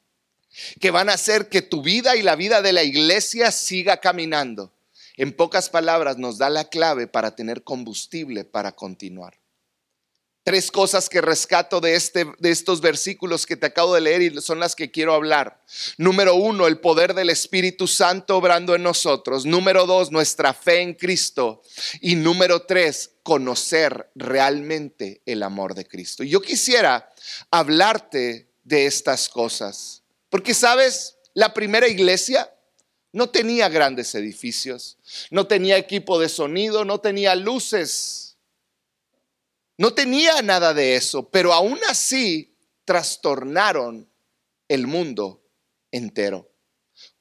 que 0.79 0.91
van 0.91 1.10
a 1.10 1.15
hacer 1.15 1.50
que 1.50 1.62
tu 1.62 1.81
vida 1.81 2.15
y 2.15 2.22
la 2.22 2.38
vida 2.38 2.62
de 2.62 2.72
la 2.72 2.83
iglesia 2.83 3.51
siga 3.51 3.98
caminando. 3.98 4.74
En 5.17 5.36
pocas 5.36 5.69
palabras 5.69 6.17
nos 6.17 6.38
da 6.38 6.50
la 6.50 6.69
clave 6.69 7.07
para 7.07 7.36
tener 7.36 7.65
combustible 7.65 8.45
para 8.45 8.72
continuar. 8.72 9.43
Tres 10.44 10.72
cosas 10.72 11.08
que 11.08 11.22
rescato 11.22 11.80
de, 11.80 11.96
este, 11.96 12.26
de 12.40 12.52
estos 12.52 12.82
versículos 12.82 13.46
que 13.46 13.56
te 13.56 13.66
acabo 13.66 13.94
de 13.94 14.02
leer 14.02 14.22
y 14.22 14.42
son 14.42 14.60
las 14.60 14.76
que 14.76 14.92
quiero 14.92 15.14
hablar. 15.14 15.62
Número 15.98 16.36
uno, 16.36 16.68
el 16.68 16.80
poder 16.80 17.14
del 17.14 17.30
Espíritu 17.30 17.88
Santo 17.88 18.38
obrando 18.38 18.76
en 18.76 18.84
nosotros. 18.84 19.46
Número 19.46 19.86
dos, 19.86 20.12
nuestra 20.12 20.54
fe 20.54 20.82
en 20.82 20.96
Cristo. 20.96 21.62
Y 22.02 22.16
número 22.16 22.64
tres, 22.64 23.12
conocer 23.24 24.10
realmente 24.16 25.22
el 25.26 25.44
amor 25.44 25.76
de 25.76 25.86
Cristo. 25.86 26.24
Yo 26.24 26.42
quisiera 26.42 27.14
hablarte 27.50 28.50
de 28.64 28.86
estas 28.86 29.30
cosas. 29.30 30.04
Porque, 30.30 30.54
¿sabes? 30.54 31.16
La 31.34 31.54
primera 31.54 31.88
iglesia 31.88 32.54
no 33.14 33.30
tenía 33.30 33.70
grandes 33.70 34.14
edificios, 34.16 34.98
no 35.30 35.48
tenía 35.48 35.78
equipo 35.78 36.20
de 36.20 36.28
sonido, 36.30 36.84
no 36.84 37.00
tenía 37.00 37.36
luces, 37.36 38.23
no 39.77 39.94
tenía 39.94 40.42
nada 40.42 40.74
de 40.74 40.96
eso, 40.96 41.30
pero 41.30 41.53
aún 41.53 41.80
así 41.89 42.56
trastornaron 42.86 44.10
el 44.68 44.88
mundo 44.88 45.44
entero. 45.92 46.51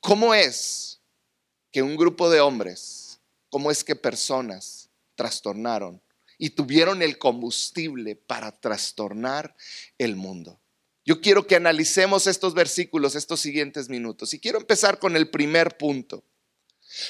¿Cómo 0.00 0.34
es 0.34 1.00
que 1.70 1.82
un 1.82 1.96
grupo 1.96 2.28
de 2.30 2.40
hombres, 2.40 3.20
cómo 3.48 3.70
es 3.70 3.84
que 3.84 3.96
personas 3.96 4.90
trastornaron 5.14 6.02
y 6.38 6.50
tuvieron 6.50 7.02
el 7.02 7.18
combustible 7.18 8.16
para 8.16 8.52
trastornar 8.52 9.54
el 9.98 10.16
mundo? 10.16 10.60
Yo 11.04 11.20
quiero 11.20 11.46
que 11.46 11.56
analicemos 11.56 12.26
estos 12.26 12.54
versículos, 12.54 13.16
estos 13.16 13.40
siguientes 13.40 13.88
minutos. 13.88 14.34
Y 14.34 14.38
quiero 14.38 14.58
empezar 14.58 14.98
con 14.98 15.16
el 15.16 15.30
primer 15.30 15.76
punto. 15.76 16.24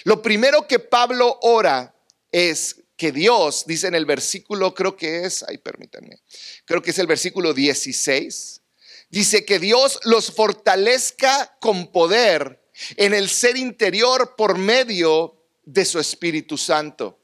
Lo 0.04 0.22
primero 0.22 0.66
que 0.66 0.78
Pablo 0.78 1.38
ora 1.42 1.94
es 2.30 2.81
que 3.02 3.10
Dios, 3.10 3.64
dice 3.66 3.88
en 3.88 3.96
el 3.96 4.06
versículo, 4.06 4.72
creo 4.74 4.96
que 4.96 5.24
es, 5.24 5.44
ay, 5.48 5.58
permítanme, 5.58 6.20
creo 6.64 6.80
que 6.80 6.92
es 6.92 6.98
el 7.00 7.08
versículo 7.08 7.52
16, 7.52 8.62
dice 9.10 9.44
que 9.44 9.58
Dios 9.58 9.98
los 10.04 10.30
fortalezca 10.30 11.58
con 11.60 11.90
poder 11.90 12.62
en 12.96 13.12
el 13.12 13.28
ser 13.28 13.56
interior 13.56 14.36
por 14.36 14.56
medio 14.56 15.36
de 15.64 15.84
su 15.84 15.98
Espíritu 15.98 16.56
Santo, 16.56 17.18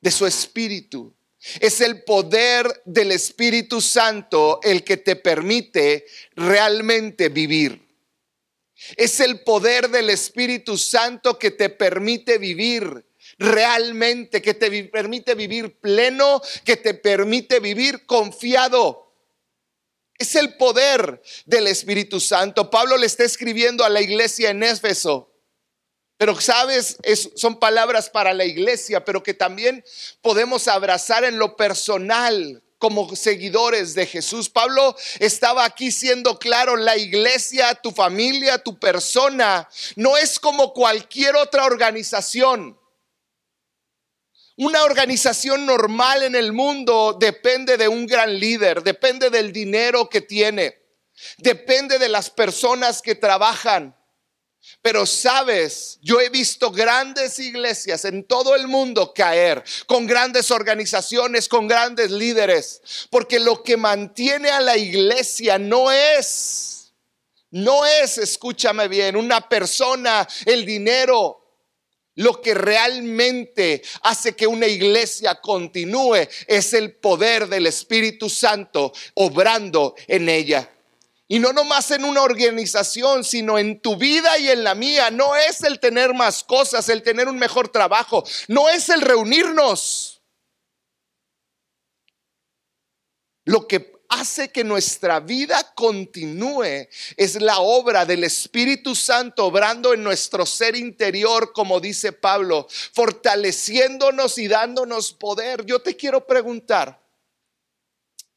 de 0.00 0.10
su 0.10 0.24
Espíritu. 0.24 1.14
Es 1.60 1.82
el 1.82 2.02
poder 2.04 2.80
del 2.86 3.12
Espíritu 3.12 3.82
Santo 3.82 4.58
el 4.62 4.84
que 4.84 4.96
te 4.96 5.16
permite 5.16 6.06
realmente 6.34 7.28
vivir. 7.28 7.86
Es 8.96 9.20
el 9.20 9.40
poder 9.40 9.90
del 9.90 10.08
Espíritu 10.08 10.78
Santo 10.78 11.38
que 11.38 11.50
te 11.50 11.68
permite 11.68 12.38
vivir 12.38 13.04
realmente, 13.38 14.42
que 14.42 14.54
te 14.54 14.84
permite 14.84 15.34
vivir 15.34 15.78
pleno, 15.78 16.42
que 16.64 16.76
te 16.76 16.94
permite 16.94 17.60
vivir 17.60 18.06
confiado. 18.06 19.12
Es 20.18 20.34
el 20.34 20.56
poder 20.56 21.22
del 21.46 21.68
Espíritu 21.68 22.18
Santo. 22.18 22.70
Pablo 22.70 22.96
le 22.96 23.06
está 23.06 23.24
escribiendo 23.24 23.84
a 23.84 23.88
la 23.88 24.00
iglesia 24.00 24.50
en 24.50 24.62
Éfeso 24.62 25.28
pero 26.18 26.38
sabes, 26.40 26.98
son 27.36 27.60
palabras 27.60 28.10
para 28.10 28.34
la 28.34 28.44
iglesia, 28.44 29.04
pero 29.04 29.22
que 29.22 29.34
también 29.34 29.84
podemos 30.20 30.66
abrazar 30.66 31.22
en 31.22 31.38
lo 31.38 31.56
personal 31.56 32.60
como 32.78 33.14
seguidores 33.14 33.94
de 33.94 34.04
Jesús. 34.04 34.48
Pablo 34.48 34.96
estaba 35.20 35.64
aquí 35.64 35.92
siendo 35.92 36.38
claro, 36.40 36.76
la 36.76 36.96
iglesia, 36.96 37.72
tu 37.76 37.92
familia, 37.92 38.58
tu 38.58 38.80
persona, 38.80 39.68
no 39.94 40.16
es 40.16 40.40
como 40.40 40.72
cualquier 40.72 41.36
otra 41.36 41.64
organización. 41.64 42.77
Una 44.58 44.82
organización 44.82 45.66
normal 45.66 46.24
en 46.24 46.34
el 46.34 46.52
mundo 46.52 47.16
depende 47.18 47.76
de 47.76 47.86
un 47.86 48.06
gran 48.06 48.40
líder, 48.40 48.82
depende 48.82 49.30
del 49.30 49.52
dinero 49.52 50.08
que 50.08 50.20
tiene, 50.20 50.76
depende 51.36 51.96
de 51.96 52.08
las 52.08 52.28
personas 52.28 53.00
que 53.00 53.14
trabajan. 53.14 53.96
Pero 54.82 55.06
sabes, 55.06 56.00
yo 56.02 56.20
he 56.20 56.28
visto 56.28 56.72
grandes 56.72 57.38
iglesias 57.38 58.04
en 58.04 58.24
todo 58.24 58.56
el 58.56 58.66
mundo 58.66 59.14
caer, 59.14 59.62
con 59.86 60.08
grandes 60.08 60.50
organizaciones, 60.50 61.48
con 61.48 61.68
grandes 61.68 62.10
líderes, 62.10 62.82
porque 63.10 63.38
lo 63.38 63.62
que 63.62 63.76
mantiene 63.76 64.50
a 64.50 64.60
la 64.60 64.76
iglesia 64.76 65.56
no 65.56 65.92
es, 65.92 66.92
no 67.52 67.86
es, 67.86 68.18
escúchame 68.18 68.88
bien, 68.88 69.14
una 69.14 69.48
persona, 69.48 70.26
el 70.46 70.66
dinero. 70.66 71.37
Lo 72.18 72.42
que 72.42 72.52
realmente 72.52 73.80
hace 74.02 74.34
que 74.34 74.48
una 74.48 74.66
iglesia 74.66 75.36
continúe 75.36 76.26
es 76.48 76.74
el 76.74 76.96
poder 76.96 77.46
del 77.46 77.68
Espíritu 77.68 78.28
Santo 78.28 78.92
obrando 79.14 79.94
en 80.08 80.28
ella. 80.28 80.68
Y 81.28 81.38
no 81.38 81.52
nomás 81.52 81.92
en 81.92 82.04
una 82.04 82.22
organización, 82.22 83.22
sino 83.22 83.56
en 83.56 83.80
tu 83.80 83.96
vida 83.96 84.36
y 84.36 84.48
en 84.48 84.64
la 84.64 84.74
mía. 84.74 85.12
No 85.12 85.36
es 85.36 85.62
el 85.62 85.78
tener 85.78 86.12
más 86.12 86.42
cosas, 86.42 86.88
el 86.88 87.04
tener 87.04 87.28
un 87.28 87.38
mejor 87.38 87.68
trabajo. 87.68 88.24
No 88.48 88.68
es 88.68 88.88
el 88.88 89.00
reunirnos. 89.00 90.20
Lo 93.44 93.68
que 93.68 93.97
hace 94.08 94.50
que 94.50 94.64
nuestra 94.64 95.20
vida 95.20 95.72
continúe 95.74 96.88
es 97.16 97.40
la 97.40 97.60
obra 97.60 98.06
del 98.06 98.24
Espíritu 98.24 98.94
Santo 98.94 99.46
obrando 99.46 99.92
en 99.92 100.02
nuestro 100.02 100.46
ser 100.46 100.76
interior, 100.76 101.52
como 101.52 101.80
dice 101.80 102.12
Pablo, 102.12 102.66
fortaleciéndonos 102.92 104.38
y 104.38 104.48
dándonos 104.48 105.12
poder. 105.12 105.64
Yo 105.66 105.80
te 105.80 105.96
quiero 105.96 106.26
preguntar, 106.26 107.02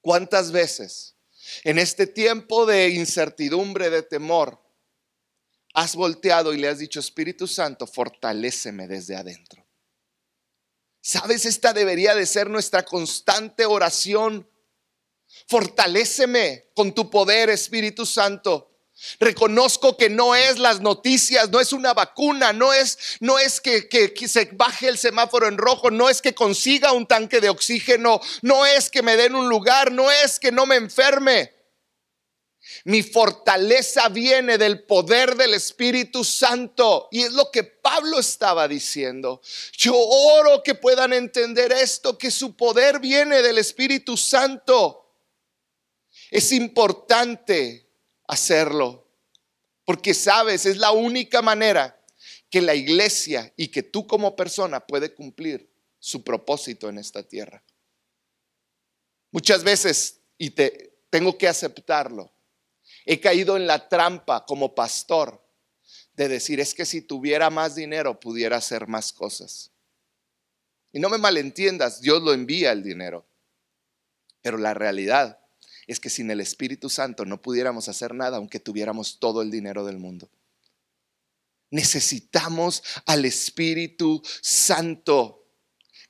¿cuántas 0.02 0.52
veces? 0.52 1.16
En 1.64 1.80
este 1.80 2.08
tiempo 2.08 2.66
de 2.66 2.90
incertidumbre, 2.90 3.90
de 3.90 4.04
temor, 4.04 4.62
has 5.74 5.96
volteado 5.96 6.54
y 6.54 6.58
le 6.58 6.68
has 6.68 6.80
dicho, 6.80 7.00
Espíritu 7.00 7.48
Santo, 7.48 7.88
fortaléceme 7.88 8.88
desde 8.88 9.16
adentro. 9.16 9.66
¿Sabes? 11.02 11.46
Esta 11.46 11.74
debería 11.74 12.14
de 12.14 12.26
ser 12.26 12.50
nuestra 12.50 12.84
constante 12.84 13.66
oración. 13.66 14.48
Fortaléceme 15.48 16.72
con 16.76 16.94
tu 16.94 17.10
poder, 17.10 17.50
Espíritu 17.50 18.06
Santo. 18.06 18.72
Reconozco 19.20 19.98
que 19.98 20.10
no 20.10 20.36
es 20.36 20.60
las 20.60 20.80
noticias, 20.80 21.50
no 21.50 21.60
es 21.60 21.74
una 21.74 21.94
vacuna, 21.94 22.54
no 22.54 22.72
es, 22.72 23.18
no 23.20 23.40
es 23.40 23.60
que, 23.60 23.90
que, 23.90 24.28
se 24.28 24.46
baje 24.54 24.88
el 24.88 24.98
semáforo 24.98 25.48
en 25.48 25.58
rojo, 25.58 25.90
no 25.90 26.08
es 26.08 26.22
que 26.22 26.36
consiga 26.36 26.92
un 26.92 27.08
tanque 27.08 27.42
de 27.42 27.50
oxígeno, 27.50 28.22
no 28.44 28.66
es 28.66 28.92
que 28.92 29.02
me 29.02 29.18
den 29.18 29.34
un 29.36 29.50
lugar, 29.50 29.92
no 29.92 30.12
es 30.12 30.40
que 30.40 30.52
no 30.52 30.68
me 30.68 30.76
enferme. 30.76 31.52
Mi 32.86 33.02
fortaleza 33.02 34.08
viene 34.10 34.58
del 34.58 34.84
poder 34.84 35.36
del 35.36 35.56
Espíritu 35.56 36.24
Santo. 36.24 37.10
Y 37.12 37.24
es 37.24 37.32
lo 37.32 37.52
que 37.52 37.64
Pablo 37.64 38.20
estaba 38.20 38.68
diciendo. 38.68 39.42
Yo 39.78 39.96
oro 39.96 40.64
que 40.64 40.76
puedan 40.76 41.14
entender 41.14 41.72
esto, 41.72 42.18
que 42.18 42.32
su 42.32 42.56
poder 42.56 43.00
viene 43.00 43.42
del 43.42 43.58
Espíritu 43.58 44.16
Santo. 44.16 45.01
Es 46.32 46.54
importante 46.54 47.88
hacerlo. 48.28 49.06
Porque 49.86 50.14
sabes, 50.14 50.66
es 50.66 50.78
la 50.78 50.92
única 50.92 51.42
manera 51.42 52.00
que 52.50 52.62
la 52.62 52.74
iglesia 52.74 53.54
y 53.58 53.68
que 53.68 53.84
tú 53.84 54.08
como 54.08 54.36
persona 54.36 54.80
puede 54.80 55.14
cumplir 55.14 55.70
su 56.00 56.24
propósito 56.24 56.88
en 56.90 56.98
esta 56.98 57.24
tierra. 57.24 57.64
Muchas 59.32 59.64
veces, 59.64 60.22
y 60.38 60.52
te 60.52 60.98
tengo 61.10 61.38
que 61.38 61.48
aceptarlo, 61.48 62.32
he 63.06 63.20
caído 63.20 63.58
en 63.58 63.68
la 63.68 63.90
trampa 63.90 64.46
como 64.46 64.74
pastor 64.74 65.46
de 66.14 66.28
decir, 66.28 66.60
es 66.60 66.74
que 66.74 66.86
si 66.86 67.02
tuviera 67.02 67.50
más 67.50 67.76
dinero 67.76 68.20
pudiera 68.20 68.58
hacer 68.58 68.88
más 68.88 69.12
cosas. 69.12 69.72
Y 70.94 71.00
no 71.00 71.10
me 71.10 71.18
malentiendas, 71.18 72.02
Dios 72.02 72.22
lo 72.22 72.34
envía 72.34 72.72
el 72.72 72.84
dinero. 72.84 73.26
Pero 74.42 74.58
la 74.58 74.74
realidad 74.74 75.41
es 75.92 76.00
que 76.00 76.10
sin 76.10 76.32
el 76.32 76.42
Espíritu 76.42 76.90
Santo 76.90 77.26
no 77.26 77.42
pudiéramos 77.42 77.90
hacer 77.90 78.14
nada 78.14 78.38
aunque 78.38 78.60
tuviéramos 78.60 79.20
todo 79.20 79.42
el 79.42 79.52
dinero 79.52 79.86
del 79.86 79.98
mundo. 79.98 80.30
Necesitamos 81.70 82.84
al 83.06 83.26
Espíritu 83.26 84.22
Santo. 84.42 85.41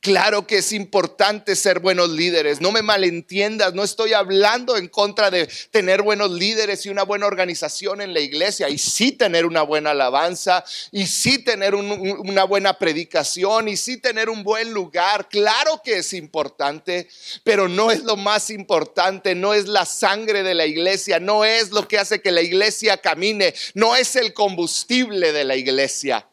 Claro 0.01 0.48
que 0.48 0.58
es 0.58 0.72
importante 0.72 1.55
ser 1.55 1.77
buenos 1.77 2.10
líderes, 2.10 2.60
no 2.60 2.72
me 2.72 2.81
malentiendas, 2.81 3.75
no 3.75 3.84
estoy 3.84 4.13
hablando 4.13 4.75
en 4.75 4.88
contra 4.88 5.29
de 5.29 5.48
tener 5.70 6.01
buenos 6.01 6.31
líderes 6.31 6.84
y 6.88 6.89
una 6.89 7.03
buena 7.03 7.27
organización 7.27 8.01
en 8.01 8.12
la 8.12 8.20
iglesia, 8.20 8.67
y 8.67 8.79
sí 8.79 9.12
tener 9.12 9.46
una 9.46 9.62
buena 9.62 9.91
alabanza, 9.91 10.65
y 10.91 11.05
sí 11.05 11.43
tener 11.43 11.75
una 11.75 12.46
buena 12.46 12.79
predicación, 12.79 13.67
y 13.67 13.77
sí 13.77 13.98
tener 13.98 14.31
un 14.31 14.43
buen 14.43 14.74
lugar, 14.74 15.29
claro 15.29 15.84
que 15.84 16.00
es 16.00 16.13
importante, 16.13 17.08
pero 17.43 17.67
no 17.67 17.91
es 17.91 18.01
lo 18.03 18.17
más 18.17 18.50
importante, 18.50 19.36
no 19.36 19.53
es 19.53 19.67
la 19.67 19.86
sangre 19.86 20.41
de 20.41 20.55
la 20.55 20.65
iglesia, 20.65 21.20
no 21.20 21.46
es 21.46 21.70
lo 21.70 21.88
que 21.88 22.00
hace 22.00 22.24
que 22.24 22.31
la 22.31 22.41
iglesia 22.41 22.98
camine, 22.98 23.53
no 23.75 23.96
es 23.96 24.15
el 24.15 24.34
combustible 24.34 25.31
de 25.31 25.43
la 25.43 25.55
iglesia, 25.55 26.27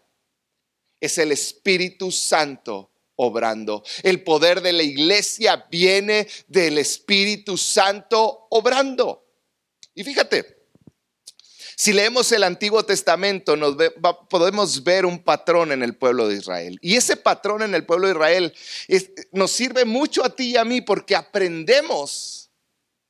es 1.02 1.18
el 1.18 1.32
Espíritu 1.32 2.10
Santo 2.10 2.92
obrando. 3.18 3.82
El 4.02 4.22
poder 4.22 4.62
de 4.62 4.72
la 4.72 4.82
iglesia 4.82 5.66
viene 5.70 6.26
del 6.46 6.78
Espíritu 6.78 7.58
Santo 7.58 8.46
obrando. 8.50 9.26
Y 9.94 10.04
fíjate, 10.04 10.58
si 11.76 11.92
leemos 11.92 12.30
el 12.32 12.44
Antiguo 12.44 12.84
Testamento, 12.84 13.56
nos 13.56 13.76
podemos 14.28 14.82
ver 14.82 15.04
un 15.04 15.18
patrón 15.22 15.72
en 15.72 15.82
el 15.82 15.96
pueblo 15.96 16.28
de 16.28 16.36
Israel. 16.36 16.78
Y 16.80 16.96
ese 16.96 17.16
patrón 17.16 17.62
en 17.62 17.74
el 17.74 17.84
pueblo 17.84 18.06
de 18.06 18.14
Israel 18.14 18.54
nos 19.32 19.50
sirve 19.50 19.84
mucho 19.84 20.24
a 20.24 20.34
ti 20.34 20.50
y 20.50 20.56
a 20.56 20.64
mí 20.64 20.80
porque 20.80 21.14
aprendemos 21.14 22.50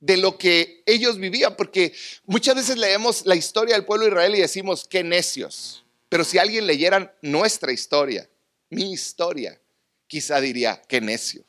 de 0.01 0.17
lo 0.17 0.39
que 0.39 0.83
ellos 0.87 1.19
vivían, 1.19 1.57
porque 1.57 1.93
muchas 2.25 2.55
veces 2.55 2.77
leemos 2.79 3.27
la 3.27 3.37
historia 3.37 3.75
del 3.75 3.85
pueblo 3.85 4.05
de 4.05 4.11
Israel 4.11 4.35
y 4.35 4.41
decimos, 4.41 4.87
qué 4.89 5.03
necios. 5.03 5.85
Pero 6.09 6.25
si 6.25 6.39
alguien 6.39 6.67
leyera 6.67 7.17
nuestra 7.21 7.73
historia, 7.73 8.29
mi 8.71 8.93
historia, 8.93 9.61
quizá 10.09 10.41
diría, 10.41 10.83
qué 10.89 11.01
necio. 11.01 11.45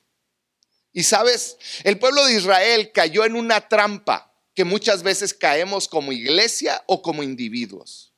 Y 0.93 1.03
sabes, 1.03 1.57
el 1.83 1.97
pueblo 1.97 2.25
de 2.25 2.35
Israel 2.35 2.91
cayó 2.91 3.25
en 3.25 3.35
una 3.35 3.67
trampa 3.67 4.33
que 4.53 4.65
muchas 4.65 5.03
veces 5.03 5.33
caemos 5.33 5.87
como 5.87 6.11
iglesia 6.11 6.83
o 6.85 7.01
como 7.01 7.23
individuos. 7.23 8.13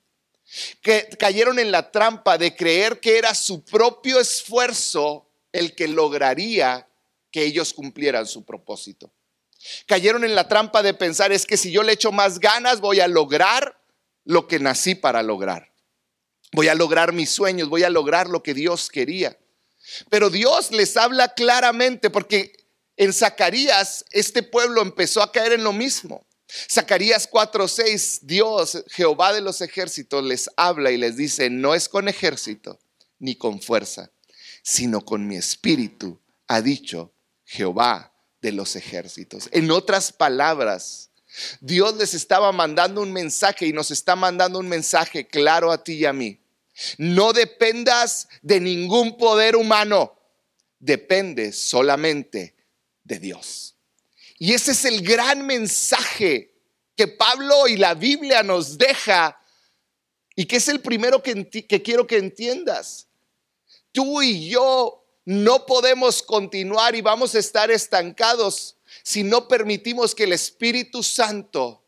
Que 0.82 1.08
cayeron 1.20 1.60
en 1.60 1.72
la 1.72 1.92
trampa 1.92 2.38
de 2.38 2.56
creer 2.56 3.00
que 3.00 3.18
era 3.18 3.36
su 3.36 3.64
propio 3.64 4.20
esfuerzo 4.20 5.30
el 5.52 5.76
que 5.76 5.88
lograría 5.88 6.88
que 7.32 7.44
ellos 7.44 7.74
cumplieran 7.74 8.26
su 8.26 8.44
propósito. 8.44 9.14
Cayeron 9.86 10.24
en 10.24 10.36
la 10.36 10.48
trampa 10.48 10.82
de 10.82 10.94
pensar 10.94 11.32
es 11.32 11.46
que 11.46 11.58
si 11.58 11.72
yo 11.72 11.84
le 11.84 11.94
echo 11.94 12.12
más 12.12 12.40
ganas 12.40 12.82
voy 12.82 13.00
a 13.00 13.08
lograr 13.08 13.80
lo 14.26 14.48
que 14.48 14.60
nací 14.60 14.96
para 14.96 15.24
lograr. 15.24 15.72
Voy 16.54 16.68
a 16.68 16.76
lograr 16.76 17.14
mis 17.14 17.30
sueños, 17.30 17.70
voy 17.70 17.84
a 17.84 17.90
lograr 17.90 18.28
lo 18.28 18.44
que 18.44 18.54
Dios 18.54 18.90
quería. 18.90 19.38
Pero 20.10 20.30
Dios 20.30 20.72
les 20.72 20.98
habla 20.98 21.34
claramente 21.34 22.10
porque 22.10 22.54
en 22.98 23.14
Zacarías 23.14 24.06
este 24.12 24.44
pueblo 24.44 24.82
empezó 24.82 25.22
a 25.22 25.32
caer 25.32 25.54
en 25.54 25.64
lo 25.64 25.74
mismo. 25.74 26.26
Zacarías 26.70 27.30
4:6, 27.30 28.20
Dios, 28.24 28.84
Jehová 28.90 29.34
de 29.34 29.42
los 29.42 29.62
ejércitos, 29.62 30.24
les 30.24 30.50
habla 30.58 30.92
y 30.92 30.98
les 30.98 31.16
dice, 31.16 31.50
no 31.50 31.74
es 31.74 31.88
con 31.88 32.08
ejército 32.08 32.80
ni 33.20 33.36
con 33.36 33.62
fuerza, 33.62 34.12
sino 34.64 35.02
con 35.02 35.28
mi 35.28 35.38
espíritu, 35.38 36.20
ha 36.48 36.62
dicho 36.62 37.14
Jehová 37.46 38.14
de 38.42 38.52
los 38.52 38.76
ejércitos. 38.76 39.48
En 39.52 39.72
otras 39.72 40.12
palabras, 40.12 41.12
Dios 41.62 41.96
les 41.96 42.14
estaba 42.14 42.52
mandando 42.52 43.02
un 43.02 43.14
mensaje 43.14 43.68
y 43.68 43.74
nos 43.74 43.92
está 43.92 44.16
mandando 44.16 44.60
un 44.60 44.68
mensaje 44.68 45.28
claro 45.28 45.72
a 45.72 45.84
ti 45.84 45.94
y 45.94 46.06
a 46.06 46.14
mí. 46.14 46.41
No 46.98 47.34
dependas 47.34 48.28
de 48.42 48.60
ningún 48.60 49.18
poder 49.18 49.56
humano, 49.56 50.18
depende 50.80 51.52
solamente 51.54 52.56
de 53.04 53.20
Dios. 53.20 53.76
Y 54.38 54.54
ese 54.54 54.72
es 54.72 54.86
el 54.86 55.02
gran 55.02 55.46
mensaje 55.46 56.56
que 56.96 57.08
Pablo 57.08 57.68
y 57.68 57.78
la 57.78 57.94
Biblia 57.94 58.44
nos 58.44 58.78
deja 58.78 59.40
y 60.36 60.46
que 60.46 60.58
es 60.58 60.68
el 60.68 60.82
primero 60.82 61.22
que, 61.22 61.48
que 61.48 61.82
quiero 61.82 62.08
que 62.08 62.18
entiendas. 62.18 63.08
Tú 63.92 64.22
y 64.22 64.50
yo 64.50 65.06
no 65.26 65.66
podemos 65.66 66.24
continuar 66.24 66.96
y 66.96 67.02
vamos 67.02 67.36
a 67.36 67.40
estar 67.40 67.70
estancados 67.70 68.78
si 69.04 69.24
no 69.24 69.48
permitimos 69.48 70.16
que 70.16 70.24
el 70.24 70.34
Espíritu 70.34 71.04
Santo 71.04 71.81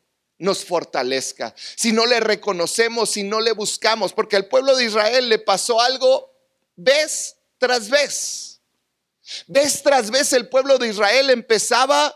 nos 0.44 0.66
fortalezca, 0.66 1.56
si 1.56 1.94
no 1.94 2.06
le 2.06 2.20
reconocemos, 2.20 3.12
si 3.12 3.24
no 3.24 3.40
le 3.40 3.54
buscamos, 3.54 4.12
porque 4.12 4.36
al 4.36 4.48
pueblo 4.48 4.76
de 4.76 4.84
Israel 4.84 5.30
le 5.30 5.40
pasó 5.40 5.80
algo 5.80 6.32
vez 6.76 7.38
tras 7.58 7.90
vez. 7.90 8.60
Vez 9.48 9.82
tras 9.82 10.12
vez 10.12 10.34
el 10.34 10.50
pueblo 10.50 10.78
de 10.78 10.90
Israel 10.90 11.30
empezaba 11.30 12.14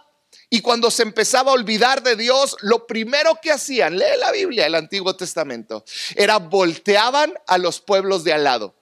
y 0.49 0.59
cuando 0.59 0.91
se 0.91 1.03
empezaba 1.03 1.51
a 1.51 1.53
olvidar 1.53 2.03
de 2.03 2.17
Dios, 2.17 2.57
lo 2.61 2.85
primero 2.85 3.39
que 3.41 3.51
hacían, 3.51 3.97
lee 3.97 4.17
la 4.19 4.33
Biblia, 4.33 4.65
el 4.65 4.75
Antiguo 4.75 5.15
Testamento, 5.15 5.85
era 6.15 6.37
volteaban 6.37 7.33
a 7.47 7.57
los 7.57 7.79
pueblos 7.79 8.25
de 8.25 8.33
al 8.33 8.43
lado. 8.43 8.75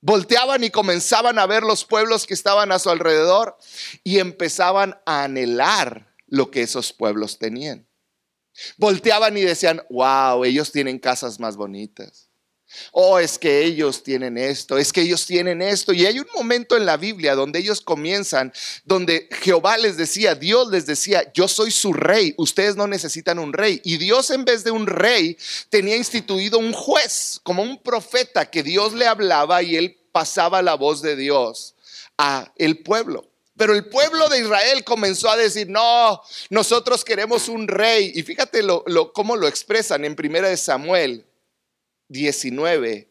Volteaban 0.00 0.62
y 0.62 0.70
comenzaban 0.70 1.40
a 1.40 1.46
ver 1.46 1.64
los 1.64 1.84
pueblos 1.84 2.26
que 2.26 2.34
estaban 2.34 2.70
a 2.70 2.78
su 2.78 2.90
alrededor 2.90 3.58
y 4.04 4.20
empezaban 4.20 5.00
a 5.04 5.24
anhelar 5.24 6.14
lo 6.28 6.50
que 6.50 6.62
esos 6.62 6.92
pueblos 6.92 7.38
tenían. 7.38 7.87
Volteaban 8.76 9.36
y 9.36 9.42
decían, 9.42 9.82
wow, 9.90 10.44
ellos 10.44 10.72
tienen 10.72 10.98
casas 10.98 11.38
más 11.38 11.56
bonitas. 11.56 12.28
Oh, 12.92 13.18
es 13.18 13.38
que 13.38 13.64
ellos 13.64 14.02
tienen 14.02 14.36
esto, 14.36 14.76
es 14.76 14.92
que 14.92 15.00
ellos 15.00 15.24
tienen 15.24 15.62
esto. 15.62 15.92
Y 15.92 16.04
hay 16.04 16.18
un 16.18 16.26
momento 16.34 16.76
en 16.76 16.84
la 16.84 16.96
Biblia 16.96 17.34
donde 17.34 17.60
ellos 17.60 17.80
comienzan, 17.80 18.52
donde 18.84 19.28
Jehová 19.40 19.78
les 19.78 19.96
decía, 19.96 20.34
Dios 20.34 20.70
les 20.70 20.84
decía, 20.84 21.32
yo 21.32 21.48
soy 21.48 21.70
su 21.70 21.92
rey, 21.92 22.34
ustedes 22.36 22.76
no 22.76 22.86
necesitan 22.86 23.38
un 23.38 23.52
rey. 23.52 23.80
Y 23.84 23.96
Dios 23.96 24.30
en 24.30 24.44
vez 24.44 24.64
de 24.64 24.70
un 24.70 24.86
rey 24.86 25.38
tenía 25.70 25.96
instituido 25.96 26.58
un 26.58 26.72
juez, 26.72 27.40
como 27.42 27.62
un 27.62 27.82
profeta 27.82 28.50
que 28.50 28.62
Dios 28.62 28.92
le 28.92 29.06
hablaba 29.06 29.62
y 29.62 29.76
él 29.76 29.96
pasaba 30.12 30.60
la 30.60 30.74
voz 30.74 31.00
de 31.00 31.16
Dios 31.16 31.74
a 32.18 32.52
el 32.56 32.82
pueblo. 32.82 33.30
Pero 33.58 33.74
el 33.74 33.86
pueblo 33.86 34.28
de 34.28 34.38
Israel 34.38 34.84
comenzó 34.84 35.28
a 35.28 35.36
decir, 35.36 35.68
no, 35.68 36.22
nosotros 36.48 37.04
queremos 37.04 37.48
un 37.48 37.66
rey. 37.66 38.12
Y 38.14 38.22
fíjate 38.22 38.62
lo, 38.62 38.84
cómo 39.12 39.34
lo 39.34 39.48
expresan 39.48 40.04
en 40.04 40.14
primera 40.14 40.48
de 40.48 40.56
Samuel 40.56 41.26
19 42.06 43.08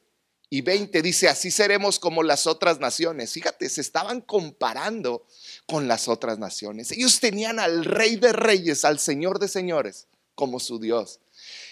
y 0.50 0.62
20 0.62 1.02
dice, 1.02 1.28
así 1.28 1.52
seremos 1.52 2.00
como 2.00 2.24
las 2.24 2.48
otras 2.48 2.80
naciones. 2.80 3.34
Fíjate, 3.34 3.68
se 3.68 3.82
estaban 3.82 4.22
comparando 4.22 5.28
con 5.66 5.90
las 5.90 6.08
otras 6.08 6.40
naciones. 6.40 6.94
Ellos 6.94 7.20
tenían 7.20 7.60
al 7.60 7.84
rey 7.84 8.16
de 8.16 8.32
reyes, 8.32 8.86
al 8.86 9.00
señor 9.00 9.40
de 9.40 9.50
señores, 9.50 10.08
como 10.34 10.62
su 10.62 10.80
Dios. 10.80 11.20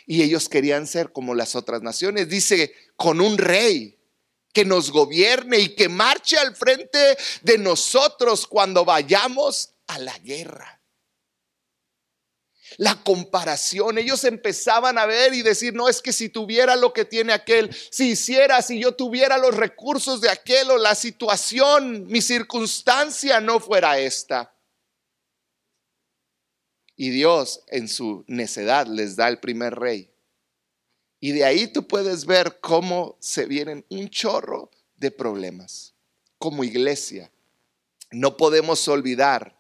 Y 0.06 0.22
ellos 0.22 0.50
querían 0.50 0.86
ser 0.88 1.14
como 1.14 1.34
las 1.34 1.56
otras 1.56 1.82
naciones. 1.82 2.28
Dice, 2.28 2.74
con 2.98 3.22
un 3.22 3.38
rey 3.38 3.98
que 4.56 4.66
nos 4.66 4.90
gobierne 4.90 5.60
y 5.60 5.76
que 5.76 5.90
marche 5.90 6.38
al 6.38 6.56
frente 6.56 7.18
de 7.42 7.58
nosotros 7.58 8.48
cuando 8.48 8.86
vayamos 8.86 9.76
a 9.88 10.00
la 10.00 10.18
guerra 10.20 10.76
la 12.78 12.96
comparación. 13.04 13.98
Ellos 13.98 14.24
empezaban 14.24 14.98
a 14.98 15.06
ver 15.06 15.34
y 15.34 15.42
decir, 15.42 15.74
no 15.74 15.88
es 15.88 16.02
que 16.02 16.14
si 16.14 16.30
tuviera 16.30 16.76
lo 16.76 16.94
que 16.94 17.06
tiene 17.06 17.34
aquel, 17.34 17.74
si 17.90 18.12
hiciera, 18.12 18.62
si 18.62 18.80
yo 18.80 18.94
tuviera 18.94 19.38
los 19.38 19.56
recursos 19.56 20.22
de 20.22 20.30
aquel 20.30 20.72
o 20.72 20.78
la 20.78 20.96
situación, 20.96 22.06
mi 22.08 22.22
circunstancia 22.22 23.40
no 23.40 23.60
fuera 23.60 23.98
esta. 24.00 24.54
Y 26.96 27.10
Dios 27.10 27.62
en 27.68 27.88
su 27.88 28.24
necedad 28.28 28.88
les 28.88 29.16
da 29.16 29.28
el 29.28 29.40
primer 29.40 29.76
rey. 29.76 30.15
Y 31.26 31.32
de 31.32 31.44
ahí 31.44 31.66
tú 31.66 31.88
puedes 31.88 32.28
ver 32.28 32.60
cómo 32.62 33.18
se 33.20 33.48
vienen 33.48 33.84
un 33.90 34.10
chorro 34.12 34.70
de 34.96 35.10
problemas. 35.10 35.96
Como 36.38 36.64
iglesia, 36.64 37.32
no 38.12 38.38
podemos 38.38 38.88
olvidar 38.88 39.58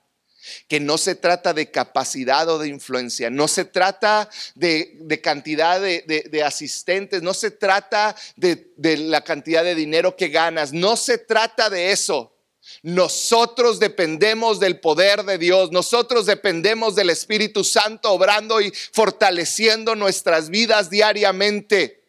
que 0.67 0.79
no 0.79 0.99
se 0.99 1.15
trata 1.15 1.55
de 1.55 1.71
capacidad 1.71 2.47
o 2.49 2.59
de 2.59 2.67
influencia, 2.67 3.31
no 3.31 3.47
se 3.47 3.65
trata 3.65 4.29
de, 4.53 5.19
cantidad 5.23 5.81
de, 5.81 6.43
asistentes, 6.45 7.23
no 7.23 7.33
se 7.33 7.49
trata 7.49 8.15
de, 8.35 8.71
la 8.99 9.23
cantidad 9.23 9.63
de 9.63 9.73
dinero 9.73 10.15
que 10.15 10.27
ganas, 10.27 10.71
no 10.71 10.95
se 10.95 11.17
trata 11.17 11.71
de 11.71 11.91
eso. 11.91 12.34
Nosotros 12.81 13.79
dependemos 13.79 14.59
del 14.59 14.79
poder 14.79 15.23
de 15.23 15.37
Dios, 15.37 15.71
nosotros 15.71 16.25
dependemos 16.25 16.95
del 16.95 17.09
Espíritu 17.09 17.63
Santo 17.63 18.11
obrando 18.11 18.61
y 18.61 18.71
fortaleciendo 18.91 19.95
nuestras 19.95 20.49
vidas 20.49 20.89
diariamente. 20.89 22.03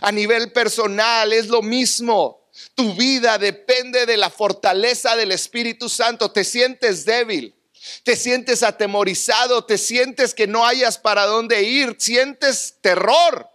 A 0.00 0.12
nivel 0.12 0.52
personal 0.52 1.32
es 1.32 1.48
lo 1.48 1.62
mismo. 1.62 2.48
Tu 2.74 2.94
vida 2.94 3.38
depende 3.38 4.06
de 4.06 4.16
la 4.16 4.30
fortaleza 4.30 5.14
del 5.16 5.32
Espíritu 5.32 5.88
Santo. 5.88 6.30
Te 6.30 6.44
sientes 6.44 7.04
débil, 7.04 7.54
te 8.02 8.16
sientes 8.16 8.62
atemorizado, 8.62 9.64
te 9.64 9.78
sientes 9.78 10.34
que 10.34 10.46
no 10.46 10.64
hayas 10.64 10.98
para 10.98 11.24
dónde 11.24 11.62
ir, 11.62 11.96
sientes 11.98 12.76
terror. 12.80 13.48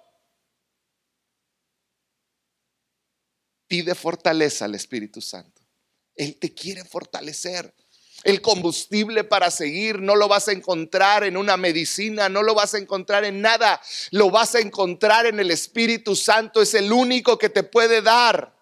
Pide 3.68 3.96
fortaleza 3.96 4.66
al 4.66 4.76
Espíritu 4.76 5.22
Santo. 5.22 5.61
Él 6.16 6.38
te 6.38 6.54
quiere 6.54 6.84
fortalecer. 6.84 7.74
El 8.24 8.42
combustible 8.42 9.24
para 9.24 9.50
seguir 9.50 10.00
no 10.00 10.16
lo 10.16 10.28
vas 10.28 10.48
a 10.48 10.52
encontrar 10.52 11.24
en 11.24 11.38
una 11.38 11.58
medicina, 11.58 12.30
no 12.30 12.44
lo 12.44 12.54
vas 12.54 12.76
a 12.76 12.78
encontrar 12.78 13.26
en 13.26 13.42
nada, 13.42 13.82
lo 14.12 14.30
vas 14.30 14.54
a 14.54 14.60
encontrar 14.60 15.26
en 15.26 15.40
el 15.40 15.50
Espíritu 15.50 16.16
Santo. 16.16 16.62
Es 16.62 16.76
el 16.76 16.92
único 16.92 17.38
que 17.40 17.50
te 17.50 17.64
puede 17.64 18.04
dar 18.04 18.56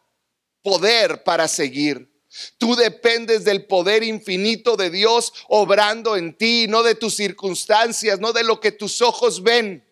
poder 0.62 1.23
para 1.23 1.47
seguir. 1.47 2.09
Tú 2.57 2.75
dependes 2.75 3.43
del 3.43 3.65
poder 3.65 4.03
infinito 4.03 4.77
de 4.77 4.89
Dios 4.89 5.33
obrando 5.47 6.15
en 6.15 6.38
ti, 6.38 6.67
no 6.69 6.83
de 6.83 6.95
tus 6.95 7.15
circunstancias, 7.15 8.19
no 8.19 8.31
de 8.31 8.43
lo 8.43 8.62
que 8.62 8.71
tus 8.71 9.01
ojos 9.01 9.43
ven. 9.43 9.83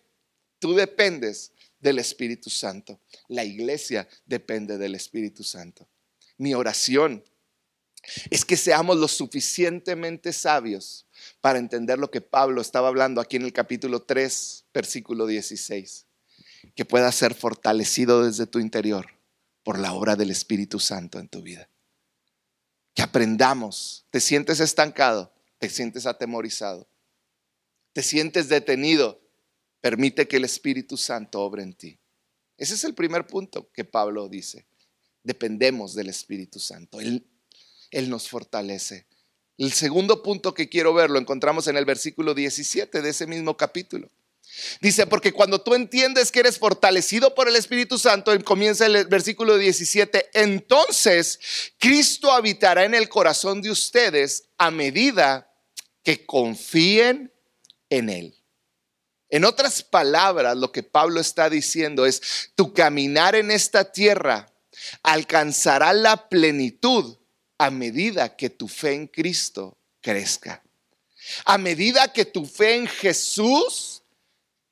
Tú 0.59 0.75
dependes 0.75 1.51
del 1.79 1.99
Espíritu 1.99 2.49
Santo. 2.49 3.01
La 3.27 3.43
iglesia 3.43 4.07
depende 4.25 4.77
del 4.77 4.95
Espíritu 4.95 5.43
Santo. 5.43 5.87
Mi 6.37 6.53
oración 6.53 7.23
es 8.29 8.45
que 8.45 8.57
seamos 8.57 8.97
lo 8.97 9.07
suficientemente 9.07 10.33
sabios 10.33 11.07
para 11.41 11.59
entender 11.59 11.99
lo 11.99 12.11
que 12.11 12.21
Pablo 12.21 12.61
estaba 12.61 12.87
hablando 12.87 13.21
aquí 13.21 13.35
en 13.35 13.43
el 13.43 13.53
capítulo 13.53 14.03
3, 14.03 14.65
versículo 14.73 15.25
16. 15.25 16.05
Que 16.75 16.85
pueda 16.85 17.11
ser 17.11 17.33
fortalecido 17.33 18.23
desde 18.23 18.47
tu 18.47 18.59
interior 18.59 19.07
por 19.63 19.79
la 19.79 19.93
obra 19.93 20.15
del 20.15 20.31
Espíritu 20.31 20.79
Santo 20.79 21.19
en 21.19 21.27
tu 21.27 21.41
vida 21.41 21.69
que 22.97 23.03
aprendamos. 23.03 24.07
Te 24.09 24.19
sientes 24.19 24.59
estancado, 24.59 25.31
te 25.59 25.69
sientes 25.69 26.07
atemorizado, 26.07 26.89
te 27.93 28.01
sientes 28.01 28.49
detenido, 28.49 29.21
permite 29.81 30.27
que 30.27 30.37
el 30.37 30.45
Espíritu 30.45 30.97
Santo 30.97 31.41
obre 31.41 31.61
en 31.61 31.75
ti. 31.75 31.99
Ese 32.57 32.73
es 32.73 32.83
el 32.83 32.95
primer 32.95 33.27
punto 33.27 33.71
que 33.71 33.85
Pablo 33.85 34.27
dice. 34.27 34.65
Dependemos 35.21 35.93
del 35.93 36.09
Espíritu 36.09 36.59
Santo. 36.59 36.99
Él, 36.99 37.23
él 37.91 38.09
nos 38.09 38.29
fortalece. 38.29 39.07
El 39.57 39.73
segundo 39.73 40.21
punto 40.21 40.53
que 40.53 40.69
quiero 40.69 40.93
ver 40.93 41.09
lo 41.09 41.19
encontramos 41.19 41.67
en 41.67 41.77
el 41.77 41.85
versículo 41.85 42.33
17 42.33 43.01
de 43.01 43.09
ese 43.09 43.25
mismo 43.25 43.57
capítulo. 43.57 44.09
Dice, 44.81 45.05
porque 45.07 45.33
cuando 45.33 45.61
tú 45.61 45.75
entiendes 45.75 46.31
que 46.31 46.39
eres 46.39 46.57
fortalecido 46.57 47.35
por 47.35 47.47
el 47.47 47.55
Espíritu 47.55 47.97
Santo, 47.97 48.31
comienza 48.43 48.85
el 48.85 49.05
versículo 49.05 49.57
17, 49.57 50.29
entonces 50.33 51.39
Cristo 51.77 52.31
habitará 52.31 52.85
en 52.85 52.93
el 52.93 53.09
corazón 53.09 53.61
de 53.61 53.69
ustedes 53.69 54.45
a 54.57 54.71
medida 54.71 55.51
que 56.03 56.25
confíen 56.25 57.31
en 57.89 58.09
Él. 58.09 58.35
En 59.29 59.43
otras 59.43 59.83
palabras, 59.83 60.55
lo 60.55 60.71
que 60.71 60.83
Pablo 60.83 61.19
está 61.19 61.49
diciendo 61.49 62.05
es, 62.05 62.51
tu 62.55 62.73
caminar 62.73 63.35
en 63.35 63.51
esta 63.51 63.91
tierra 63.91 64.51
alcanzará 65.03 65.91
la 65.93 66.29
plenitud 66.29 67.17
a 67.57 67.69
medida 67.69 68.35
que 68.35 68.49
tu 68.49 68.67
fe 68.67 68.93
en 68.93 69.07
Cristo 69.07 69.77
crezca. 70.01 70.63
A 71.45 71.57
medida 71.57 72.11
que 72.11 72.25
tu 72.25 72.45
fe 72.45 72.75
en 72.75 72.87
Jesús 72.87 74.03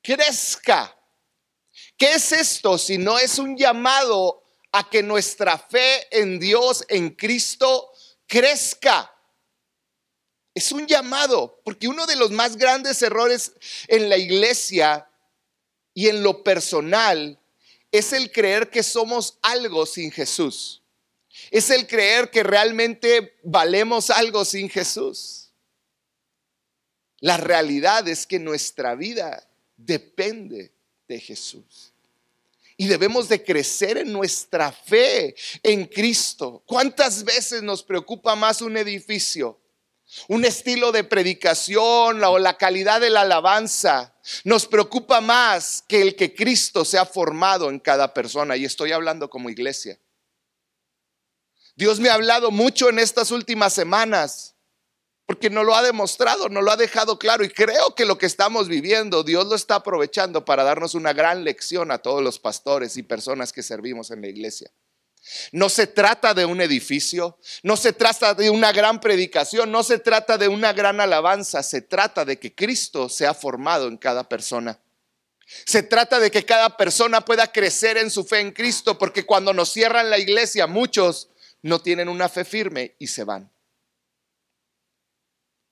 crezca. 0.02 0.96
¿Qué 1.96 2.12
es 2.12 2.32
esto 2.32 2.78
si 2.78 2.98
no 2.98 3.18
es 3.18 3.38
un 3.38 3.56
llamado 3.56 4.44
a 4.72 4.88
que 4.88 5.02
nuestra 5.02 5.58
fe 5.58 6.06
en 6.10 6.38
Dios, 6.38 6.84
en 6.88 7.10
Cristo, 7.10 7.90
crezca? 8.26 9.12
Es 10.54 10.72
un 10.72 10.86
llamado, 10.86 11.60
porque 11.64 11.88
uno 11.88 12.06
de 12.06 12.16
los 12.16 12.30
más 12.30 12.56
grandes 12.56 13.02
errores 13.02 13.52
en 13.88 14.08
la 14.08 14.16
iglesia 14.16 15.10
y 15.92 16.08
en 16.08 16.22
lo 16.22 16.42
personal 16.42 17.38
es 17.90 18.12
el 18.12 18.30
creer 18.30 18.70
que 18.70 18.82
somos 18.82 19.38
algo 19.42 19.84
sin 19.86 20.10
Jesús. 20.10 20.82
Es 21.50 21.70
el 21.70 21.86
creer 21.86 22.30
que 22.30 22.42
realmente 22.42 23.38
valemos 23.42 24.10
algo 24.10 24.44
sin 24.44 24.68
Jesús. 24.68 25.50
La 27.20 27.36
realidad 27.36 28.06
es 28.08 28.26
que 28.26 28.38
nuestra 28.38 28.94
vida 28.94 29.48
depende 29.76 30.72
de 31.08 31.20
Jesús. 31.20 31.92
Y 32.76 32.86
debemos 32.86 33.28
de 33.28 33.42
crecer 33.42 33.96
en 33.96 34.12
nuestra 34.12 34.70
fe 34.70 35.34
en 35.62 35.86
Cristo. 35.86 36.62
¿Cuántas 36.66 37.24
veces 37.24 37.62
nos 37.62 37.82
preocupa 37.82 38.36
más 38.36 38.60
un 38.60 38.76
edificio? 38.76 39.58
un 40.28 40.44
estilo 40.44 40.92
de 40.92 41.04
predicación 41.04 42.22
o 42.22 42.38
la 42.38 42.56
calidad 42.56 43.00
de 43.00 43.10
la 43.10 43.22
alabanza. 43.22 44.14
Nos 44.44 44.66
preocupa 44.66 45.20
más 45.20 45.84
que 45.88 46.02
el 46.02 46.16
que 46.16 46.34
Cristo 46.34 46.84
se 46.84 46.98
ha 46.98 47.06
formado 47.06 47.70
en 47.70 47.78
cada 47.78 48.12
persona. 48.14 48.56
Y 48.56 48.64
estoy 48.64 48.92
hablando 48.92 49.28
como 49.28 49.50
iglesia. 49.50 49.98
Dios 51.76 52.00
me 52.00 52.08
ha 52.08 52.14
hablado 52.14 52.50
mucho 52.50 52.88
en 52.88 52.98
estas 52.98 53.30
últimas 53.30 53.74
semanas, 53.74 54.54
porque 55.26 55.50
no 55.50 55.62
lo 55.62 55.74
ha 55.74 55.82
demostrado, 55.82 56.48
no 56.48 56.62
lo 56.62 56.72
ha 56.72 56.76
dejado 56.76 57.18
claro. 57.18 57.44
Y 57.44 57.50
creo 57.50 57.94
que 57.94 58.06
lo 58.06 58.16
que 58.16 58.26
estamos 58.26 58.68
viviendo, 58.68 59.22
Dios 59.22 59.46
lo 59.46 59.54
está 59.54 59.76
aprovechando 59.76 60.44
para 60.44 60.64
darnos 60.64 60.94
una 60.94 61.12
gran 61.12 61.44
lección 61.44 61.90
a 61.90 61.98
todos 61.98 62.22
los 62.22 62.38
pastores 62.38 62.96
y 62.96 63.02
personas 63.02 63.52
que 63.52 63.62
servimos 63.62 64.10
en 64.10 64.22
la 64.22 64.28
iglesia. 64.28 64.70
No 65.52 65.68
se 65.68 65.86
trata 65.86 66.32
de 66.32 66.46
un 66.46 66.60
edificio, 66.60 67.38
no 67.62 67.76
se 67.76 67.92
trata 67.92 68.32
de 68.32 68.48
una 68.48 68.72
gran 68.72 69.00
predicación, 69.00 69.70
no 69.70 69.82
se 69.82 69.98
trata 69.98 70.38
de 70.38 70.48
una 70.48 70.72
gran 70.72 71.00
alabanza, 71.00 71.62
se 71.62 71.82
trata 71.82 72.24
de 72.24 72.38
que 72.38 72.54
Cristo 72.54 73.08
sea 73.08 73.34
formado 73.34 73.88
en 73.88 73.98
cada 73.98 74.28
persona. 74.28 74.80
Se 75.64 75.82
trata 75.82 76.20
de 76.20 76.30
que 76.30 76.44
cada 76.44 76.76
persona 76.76 77.24
pueda 77.24 77.50
crecer 77.52 77.98
en 77.98 78.10
su 78.10 78.24
fe 78.24 78.40
en 78.40 78.52
Cristo, 78.52 78.96
porque 78.96 79.26
cuando 79.26 79.52
nos 79.52 79.68
cierran 79.68 80.10
la 80.10 80.18
iglesia, 80.18 80.66
muchos 80.66 81.28
no 81.66 81.80
tienen 81.80 82.08
una 82.08 82.28
fe 82.28 82.44
firme 82.44 82.94
y 83.00 83.08
se 83.08 83.24
van. 83.24 83.50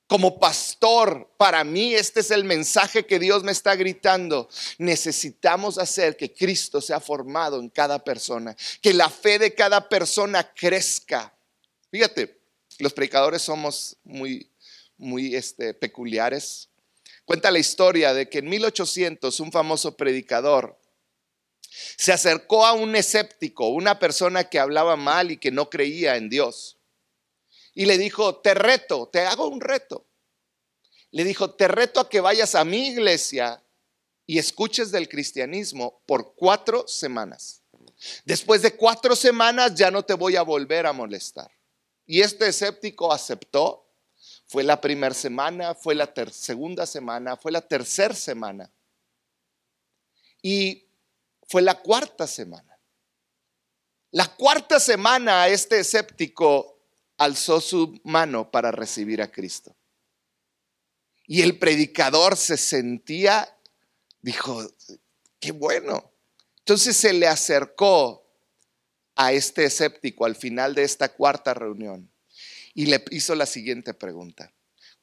Como 0.07 0.39
pastor, 0.39 1.33
para 1.37 1.63
mí 1.63 1.95
este 1.95 2.19
es 2.19 2.31
el 2.31 2.43
mensaje 2.43 3.05
que 3.05 3.17
Dios 3.17 3.43
me 3.43 3.53
está 3.53 3.75
gritando. 3.75 4.49
Necesitamos 4.77 5.77
hacer 5.77 6.17
que 6.17 6.33
Cristo 6.33 6.81
sea 6.81 6.99
formado 6.99 7.59
en 7.59 7.69
cada 7.69 8.03
persona, 8.03 8.55
que 8.81 8.93
la 8.93 9.09
fe 9.09 9.39
de 9.39 9.55
cada 9.55 9.87
persona 9.87 10.43
crezca. 10.53 11.33
Fíjate, 11.89 12.39
los 12.79 12.93
predicadores 12.93 13.41
somos 13.41 13.95
muy, 14.03 14.51
muy 14.97 15.33
este, 15.33 15.73
peculiares. 15.73 16.67
Cuenta 17.23 17.49
la 17.51 17.59
historia 17.59 18.13
de 18.13 18.29
que 18.29 18.39
en 18.39 18.49
1800 18.49 19.39
un 19.39 19.51
famoso 19.51 19.95
predicador 19.95 20.77
se 21.97 22.13
acercó 22.13 22.65
a 22.65 22.73
un 22.73 22.95
escéptico, 22.95 23.69
una 23.69 23.99
persona 23.99 24.45
que 24.45 24.59
hablaba 24.59 24.95
mal 24.95 25.31
y 25.31 25.37
que 25.37 25.51
no 25.51 25.69
creía 25.69 26.15
en 26.15 26.29
Dios 26.29 26.75
y 27.75 27.85
le 27.85 27.97
dijo, 27.97 28.37
te 28.37 28.53
reto, 28.53 29.09
te 29.11 29.19
hago 29.19 29.49
un 29.49 29.59
reto. 29.59 30.07
Le 31.11 31.25
dijo, 31.25 31.53
te 31.53 31.67
reto 31.67 31.99
a 31.99 32.09
que 32.09 32.21
vayas 32.21 32.55
a 32.55 32.63
mi 32.63 32.87
iglesia 32.87 33.61
y 34.25 34.39
escuches 34.39 34.91
del 34.91 35.09
cristianismo 35.09 36.01
por 36.07 36.35
cuatro 36.35 36.87
semanas. 36.87 37.61
Después 38.23 38.61
de 38.61 38.75
cuatro 38.75 39.15
semanas 39.15 39.75
ya 39.75 39.91
no 39.91 40.03
te 40.03 40.13
voy 40.13 40.37
a 40.37 40.41
volver 40.41 40.85
a 40.85 40.93
molestar. 40.93 41.51
Y 42.05 42.21
este 42.21 42.47
escéptico 42.47 43.11
aceptó. 43.11 43.81
Fue 44.47 44.63
la 44.63 44.79
primera 44.79 45.13
semana, 45.13 45.75
fue 45.75 45.95
la 45.95 46.11
segunda 46.31 46.85
semana, 46.85 47.35
fue 47.35 47.51
la 47.51 47.61
tercera 47.61 48.13
semana. 48.13 48.71
Y 50.41 50.84
fue 51.47 51.61
la 51.61 51.81
cuarta 51.81 52.27
semana. 52.27 52.79
La 54.11 54.33
cuarta 54.35 54.79
semana 54.79 55.47
este 55.47 55.79
escéptico 55.79 56.79
alzó 57.17 57.59
su 57.61 57.99
mano 58.03 58.49
para 58.49 58.71
recibir 58.71 59.21
a 59.21 59.31
Cristo. 59.31 59.75
Y 61.27 61.41
el 61.41 61.57
predicador 61.57 62.37
se 62.37 62.57
sentía, 62.57 63.57
dijo, 64.21 64.61
qué 65.39 65.51
bueno. 65.51 66.11
Entonces 66.59 66.95
se 66.95 67.13
le 67.13 67.27
acercó 67.27 68.25
a 69.15 69.31
este 69.31 69.65
escéptico 69.65 70.25
al 70.25 70.35
final 70.35 70.75
de 70.75 70.83
esta 70.83 71.09
cuarta 71.09 71.53
reunión 71.53 72.11
y 72.73 72.85
le 72.87 73.03
hizo 73.11 73.33
la 73.35 73.45
siguiente 73.45 73.93
pregunta. 73.93 74.53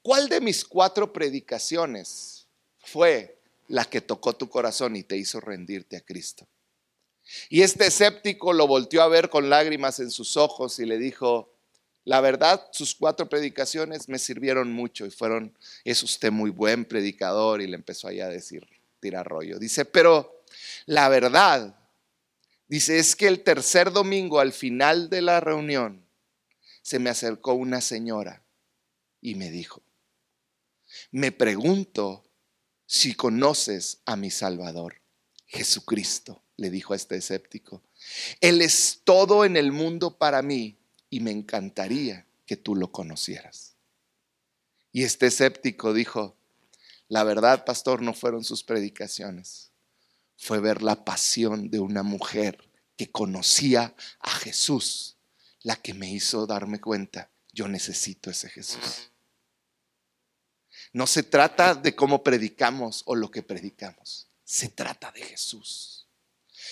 ¿Cuál 0.02 0.28
de 0.28 0.40
mis 0.40 0.64
cuatro 0.64 1.12
predicaciones 1.12 2.46
fue 2.78 3.41
la 3.68 3.85
que 3.85 4.01
tocó 4.01 4.35
tu 4.35 4.48
corazón 4.48 4.96
y 4.96 5.03
te 5.03 5.16
hizo 5.16 5.40
rendirte 5.40 5.96
a 5.96 6.01
Cristo? 6.01 6.46
Y 7.48 7.62
este 7.62 7.87
escéptico 7.87 8.53
lo 8.53 8.66
volteó 8.66 9.03
a 9.03 9.09
ver 9.09 9.31
con 9.31 9.48
lágrimas 9.48 10.01
en 10.01 10.11
sus 10.11 10.37
ojos 10.37 10.79
y 10.79 10.87
le 10.87 10.98
dijo, 10.98 11.53
la 12.05 12.20
verdad, 12.20 12.68
sus 12.72 12.94
cuatro 12.94 13.29
predicaciones 13.29 14.09
me 14.09 14.18
sirvieron 14.18 14.72
mucho 14.72 15.07
y 15.07 15.11
fueron, 15.11 15.57
es 15.85 16.03
usted 16.03 16.33
muy 16.33 16.51
buen 16.51 16.85
predicador 16.85 17.62
y 17.62 17.68
le 17.68 17.77
empezó 17.77 18.09
ahí 18.09 18.20
a 18.20 18.29
decir, 18.29 18.66
tira 19.01 19.22
rollo. 19.22 19.59
Dice, 19.59 19.85
pero 19.85 20.42
la 20.87 21.09
verdad, 21.09 21.77
dice, 22.66 22.98
es 22.98 23.14
que 23.14 23.29
el 23.29 23.42
tercer 23.42 23.92
domingo 23.92 24.40
al 24.40 24.53
final 24.53 25.11
de 25.11 25.22
la 25.22 25.40
reunión 25.40 26.05
se 26.83 26.98
me 26.98 27.11
acercó 27.11 27.55
una 27.55 27.81
señora 27.81 28.42
y 29.20 29.37
me 29.37 29.51
dijo, 29.51 29.83
me 31.12 31.31
pregunto 31.31 32.25
si 32.92 33.14
conoces 33.14 34.02
a 34.05 34.16
mi 34.16 34.31
Salvador, 34.31 35.00
Jesucristo, 35.46 36.42
le 36.59 36.68
dijo 36.68 36.92
a 36.92 36.96
este 36.96 37.16
escéptico. 37.16 37.83
Él 38.42 38.61
es 38.61 39.00
todo 39.02 39.46
en 39.46 39.57
el 39.57 39.72
mundo 39.72 40.18
para 40.18 40.42
mí 40.42 40.76
y 41.09 41.20
me 41.20 41.31
encantaría 41.31 42.26
que 42.44 42.59
tú 42.59 42.76
lo 42.76 42.92
conocieras. 42.92 43.76
Y 44.92 45.05
este 45.05 45.28
escéptico 45.28 45.94
dijo, 45.94 46.37
la 47.09 47.24
verdad, 47.24 47.64
pastor, 47.64 48.02
no 48.02 48.12
fueron 48.12 48.44
sus 48.44 48.62
predicaciones, 48.62 49.70
fue 50.37 50.61
ver 50.61 50.83
la 50.83 51.02
pasión 51.02 51.70
de 51.70 51.81
una 51.81 52.02
mujer 52.02 52.68
que 52.98 53.11
conocía 53.11 53.94
a 54.20 54.31
Jesús, 54.33 55.16
la 55.62 55.76
que 55.76 55.94
me 55.94 56.12
hizo 56.12 56.46
darme 56.46 56.78
cuenta, 56.78 57.31
yo 57.55 57.68
necesito 57.68 58.28
ese 58.28 58.50
Jesús. 58.50 59.12
No 60.92 61.07
se 61.07 61.22
trata 61.22 61.74
de 61.74 61.94
cómo 61.94 62.22
predicamos 62.22 63.02
o 63.07 63.14
lo 63.14 63.31
que 63.31 63.42
predicamos, 63.42 64.28
se 64.44 64.68
trata 64.68 65.11
de 65.12 65.22
Jesús. 65.22 66.07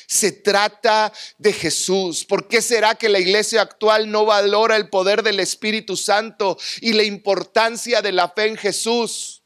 Se 0.06 0.32
trata 0.32 1.12
de 1.38 1.52
Jesús. 1.52 2.24
¿Por 2.24 2.48
qué 2.48 2.60
será 2.62 2.96
que 2.96 3.08
la 3.08 3.18
iglesia 3.18 3.62
actual 3.62 4.10
no 4.10 4.24
valora 4.24 4.76
el 4.76 4.88
poder 4.88 5.22
del 5.22 5.40
Espíritu 5.40 5.96
Santo 5.96 6.58
y 6.80 6.92
la 6.92 7.04
importancia 7.04 8.02
de 8.02 8.12
la 8.12 8.28
fe 8.28 8.46
en 8.48 8.56
Jesús? 8.56 9.39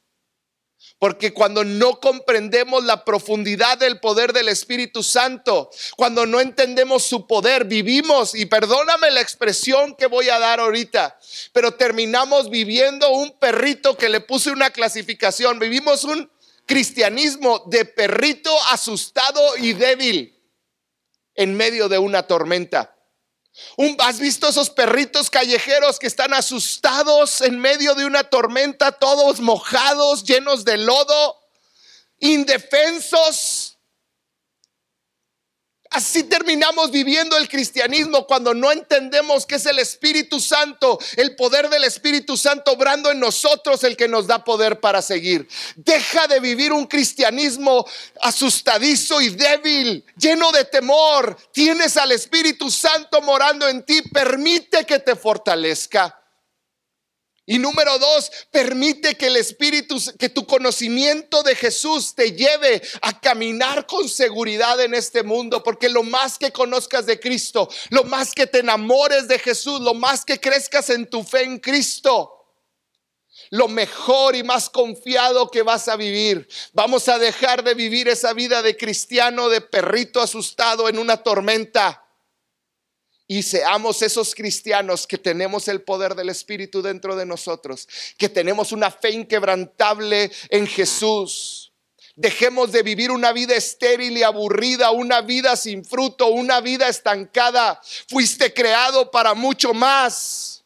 Porque 1.04 1.34
cuando 1.34 1.64
no 1.64 2.00
comprendemos 2.00 2.82
la 2.82 3.04
profundidad 3.04 3.76
del 3.76 4.00
poder 4.00 4.32
del 4.32 4.48
Espíritu 4.48 5.02
Santo, 5.02 5.68
cuando 5.98 6.24
no 6.24 6.40
entendemos 6.40 7.02
su 7.02 7.26
poder, 7.26 7.66
vivimos, 7.66 8.34
y 8.34 8.46
perdóname 8.46 9.10
la 9.10 9.20
expresión 9.20 9.94
que 9.96 10.06
voy 10.06 10.30
a 10.30 10.38
dar 10.38 10.60
ahorita, 10.60 11.18
pero 11.52 11.72
terminamos 11.72 12.48
viviendo 12.48 13.10
un 13.10 13.38
perrito 13.38 13.98
que 13.98 14.08
le 14.08 14.22
puse 14.22 14.50
una 14.50 14.70
clasificación, 14.70 15.58
vivimos 15.58 16.04
un 16.04 16.30
cristianismo 16.64 17.64
de 17.66 17.84
perrito 17.84 18.50
asustado 18.70 19.58
y 19.58 19.74
débil 19.74 20.42
en 21.34 21.54
medio 21.54 21.90
de 21.90 21.98
una 21.98 22.22
tormenta. 22.22 22.93
¿Has 24.00 24.18
visto 24.18 24.48
esos 24.48 24.70
perritos 24.70 25.30
callejeros 25.30 25.98
que 25.98 26.06
están 26.06 26.34
asustados 26.34 27.40
en 27.40 27.58
medio 27.58 27.94
de 27.94 28.04
una 28.04 28.24
tormenta, 28.24 28.92
todos 28.92 29.40
mojados, 29.40 30.24
llenos 30.24 30.64
de 30.64 30.78
lodo, 30.78 31.40
indefensos? 32.18 33.63
Así 35.94 36.24
terminamos 36.24 36.90
viviendo 36.90 37.36
el 37.36 37.48
cristianismo 37.48 38.26
cuando 38.26 38.52
no 38.52 38.72
entendemos 38.72 39.46
que 39.46 39.54
es 39.54 39.66
el 39.66 39.78
Espíritu 39.78 40.40
Santo, 40.40 40.98
el 41.16 41.36
poder 41.36 41.70
del 41.70 41.84
Espíritu 41.84 42.36
Santo 42.36 42.72
obrando 42.72 43.12
en 43.12 43.20
nosotros 43.20 43.84
el 43.84 43.96
que 43.96 44.08
nos 44.08 44.26
da 44.26 44.42
poder 44.42 44.80
para 44.80 45.00
seguir. 45.00 45.46
Deja 45.76 46.26
de 46.26 46.40
vivir 46.40 46.72
un 46.72 46.86
cristianismo 46.86 47.86
asustadizo 48.20 49.20
y 49.20 49.28
débil, 49.28 50.04
lleno 50.16 50.50
de 50.50 50.64
temor. 50.64 51.36
Tienes 51.52 51.96
al 51.96 52.10
Espíritu 52.10 52.72
Santo 52.72 53.22
morando 53.22 53.68
en 53.68 53.84
ti, 53.84 54.02
permite 54.02 54.84
que 54.84 54.98
te 54.98 55.14
fortalezca. 55.14 56.23
Y 57.46 57.58
número 57.58 57.98
dos, 57.98 58.30
permite 58.50 59.16
que 59.16 59.26
el 59.26 59.36
Espíritu, 59.36 60.00
que 60.18 60.30
tu 60.30 60.46
conocimiento 60.46 61.42
de 61.42 61.54
Jesús 61.54 62.14
te 62.14 62.32
lleve 62.32 62.80
a 63.02 63.20
caminar 63.20 63.86
con 63.86 64.08
seguridad 64.08 64.80
en 64.80 64.94
este 64.94 65.22
mundo, 65.22 65.62
porque 65.62 65.90
lo 65.90 66.02
más 66.02 66.38
que 66.38 66.52
conozcas 66.52 67.04
de 67.04 67.20
Cristo, 67.20 67.68
lo 67.90 68.04
más 68.04 68.32
que 68.32 68.46
te 68.46 68.60
enamores 68.60 69.28
de 69.28 69.38
Jesús, 69.38 69.80
lo 69.80 69.92
más 69.92 70.24
que 70.24 70.40
crezcas 70.40 70.88
en 70.88 71.08
tu 71.08 71.22
fe 71.22 71.42
en 71.42 71.58
Cristo, 71.58 72.30
lo 73.50 73.68
mejor 73.68 74.34
y 74.36 74.42
más 74.42 74.70
confiado 74.70 75.50
que 75.50 75.60
vas 75.60 75.88
a 75.88 75.96
vivir. 75.96 76.48
Vamos 76.72 77.08
a 77.08 77.18
dejar 77.18 77.62
de 77.62 77.74
vivir 77.74 78.08
esa 78.08 78.32
vida 78.32 78.62
de 78.62 78.74
cristiano, 78.74 79.50
de 79.50 79.60
perrito 79.60 80.22
asustado 80.22 80.88
en 80.88 80.98
una 80.98 81.18
tormenta 81.18 82.03
y 83.26 83.42
seamos 83.42 84.02
esos 84.02 84.34
cristianos 84.34 85.06
que 85.06 85.16
tenemos 85.16 85.68
el 85.68 85.82
poder 85.82 86.14
del 86.14 86.28
Espíritu 86.28 86.82
dentro 86.82 87.16
de 87.16 87.24
nosotros, 87.24 87.88
que 88.18 88.28
tenemos 88.28 88.72
una 88.72 88.90
fe 88.90 89.10
inquebrantable 89.10 90.30
en 90.50 90.66
Jesús. 90.66 91.72
Dejemos 92.16 92.70
de 92.70 92.82
vivir 92.82 93.10
una 93.10 93.32
vida 93.32 93.56
estéril 93.56 94.16
y 94.16 94.22
aburrida, 94.22 94.90
una 94.90 95.20
vida 95.20 95.56
sin 95.56 95.84
fruto, 95.84 96.28
una 96.28 96.60
vida 96.60 96.88
estancada. 96.88 97.80
Fuiste 98.08 98.52
creado 98.52 99.10
para 99.10 99.34
mucho 99.34 99.74
más. 99.74 100.64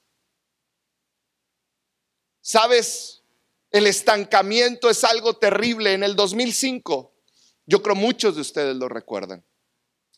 ¿Sabes? 2.43 3.23
El 3.71 3.87
estancamiento 3.87 4.91
es 4.91 5.05
algo 5.05 5.37
terrible. 5.37 5.95
En 5.95 6.03
el 6.03 6.17
2005, 6.17 7.15
yo 7.67 7.83
creo 7.83 7.95
muchos 7.95 8.35
de 8.35 8.43
ustedes 8.43 8.77
lo 8.77 8.89
recuerdan. 8.89 9.43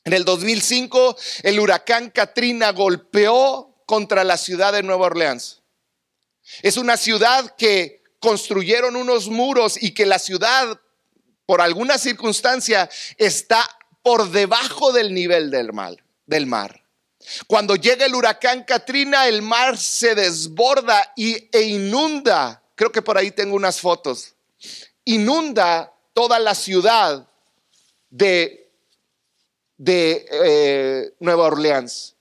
En 0.05 0.13
el 0.13 0.25
2005, 0.25 1.17
el 1.43 1.61
huracán 1.61 2.11
Katrina 2.11 2.73
golpeó 2.73 3.83
contra 3.87 4.25
la 4.25 4.39
ciudad 4.39 4.73
de 4.73 4.83
Nueva 4.83 5.07
Orleans. 5.07 5.63
Es 6.63 6.77
una 6.77 6.97
ciudad 6.97 7.55
que 7.57 8.03
construyeron 8.19 8.97
unos 8.97 9.29
muros 9.29 9.83
y 9.83 9.93
que 9.93 10.07
la 10.07 10.19
ciudad, 10.19 10.81
por 11.47 11.61
alguna 11.61 11.99
circunstancia, 11.99 12.89
está 13.19 13.69
por 14.03 14.31
debajo 14.31 14.93
del 14.93 15.13
nivel 15.13 15.51
del 15.51 15.73
mar. 15.73 15.97
Del 16.27 16.47
mar. 16.47 16.85
Cuando 17.47 17.77
llega 17.77 18.07
el 18.07 18.15
huracán 18.15 18.65
Katrina, 18.65 19.27
el 19.29 19.43
mar 19.43 19.77
se 19.77 20.15
desborda 20.15 21.13
y, 21.17 21.49
e 21.53 21.63
inunda. 21.63 22.63
Creo 22.75 22.91
que 22.91 23.03
por 23.03 23.19
ahí 23.19 23.31
tengo 23.31 23.57
unas 23.57 23.81
fotos. 23.81 24.35
Inunda 25.05 25.93
toda 26.15 26.39
la 26.39 26.55
ciudad 26.55 27.29
de 28.09 28.60
de 29.81 30.27
eh, 30.31 31.15
Nueva 31.21 31.45
Orleans. 31.45 32.15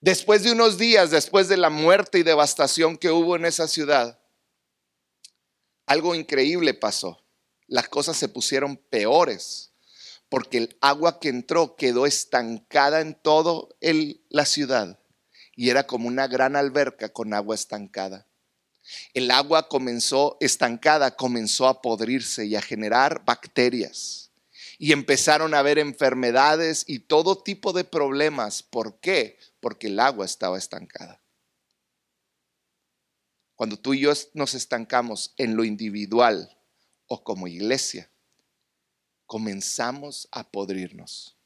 Después 0.00 0.42
de 0.42 0.50
unos 0.50 0.76
días, 0.76 1.12
después 1.12 1.46
de 1.46 1.56
la 1.56 1.70
muerte 1.70 2.18
y 2.18 2.24
devastación 2.24 2.96
que 2.98 3.12
hubo 3.12 3.36
en 3.36 3.44
esa 3.44 3.68
ciudad, 3.68 4.18
algo 5.86 6.16
increíble 6.16 6.74
pasó. 6.74 7.24
Las 7.68 7.88
cosas 7.88 8.16
se 8.16 8.28
pusieron 8.28 8.76
peores 8.76 9.70
porque 10.28 10.58
el 10.58 10.76
agua 10.80 11.20
que 11.20 11.28
entró 11.28 11.76
quedó 11.76 12.06
estancada 12.06 13.00
en 13.00 13.14
toda 13.14 13.68
la 14.30 14.46
ciudad 14.46 14.98
y 15.54 15.70
era 15.70 15.86
como 15.86 16.08
una 16.08 16.26
gran 16.26 16.56
alberca 16.56 17.08
con 17.08 17.32
agua 17.32 17.54
estancada. 17.54 18.26
El 19.14 19.30
agua 19.30 19.68
comenzó 19.68 20.38
estancada, 20.40 21.14
comenzó 21.14 21.68
a 21.68 21.80
podrirse 21.80 22.46
y 22.46 22.56
a 22.56 22.62
generar 22.62 23.24
bacterias 23.24 24.23
y 24.78 24.92
empezaron 24.92 25.54
a 25.54 25.60
haber 25.60 25.78
enfermedades 25.78 26.84
y 26.86 27.00
todo 27.00 27.42
tipo 27.42 27.72
de 27.72 27.84
problemas. 27.84 28.62
¿Por 28.62 29.00
qué? 29.00 29.38
Porque 29.60 29.88
el 29.88 30.00
agua 30.00 30.24
estaba 30.24 30.58
estancada. 30.58 31.20
Cuando 33.54 33.78
tú 33.78 33.94
y 33.94 34.00
yo 34.00 34.12
nos 34.34 34.54
estancamos 34.54 35.32
en 35.36 35.56
lo 35.56 35.64
individual 35.64 36.50
o 37.06 37.22
como 37.22 37.46
iglesia, 37.46 38.10
comenzamos 39.26 40.28
a 40.32 40.50
podrirnos. 40.50 41.38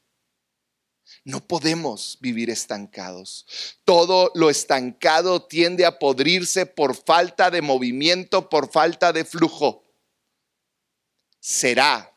No 1.23 1.47
podemos 1.47 2.17
vivir 2.21 2.49
estancados. 2.49 3.45
Todo 3.83 4.31
lo 4.35 4.49
estancado 4.49 5.45
tiende 5.45 5.85
a 5.85 5.97
podrirse 5.97 6.65
por 6.65 6.95
falta 6.95 7.49
de 7.49 7.61
movimiento, 7.61 8.49
por 8.49 8.71
falta 8.71 9.11
de 9.11 9.25
flujo. 9.25 9.83
Será 11.39 12.15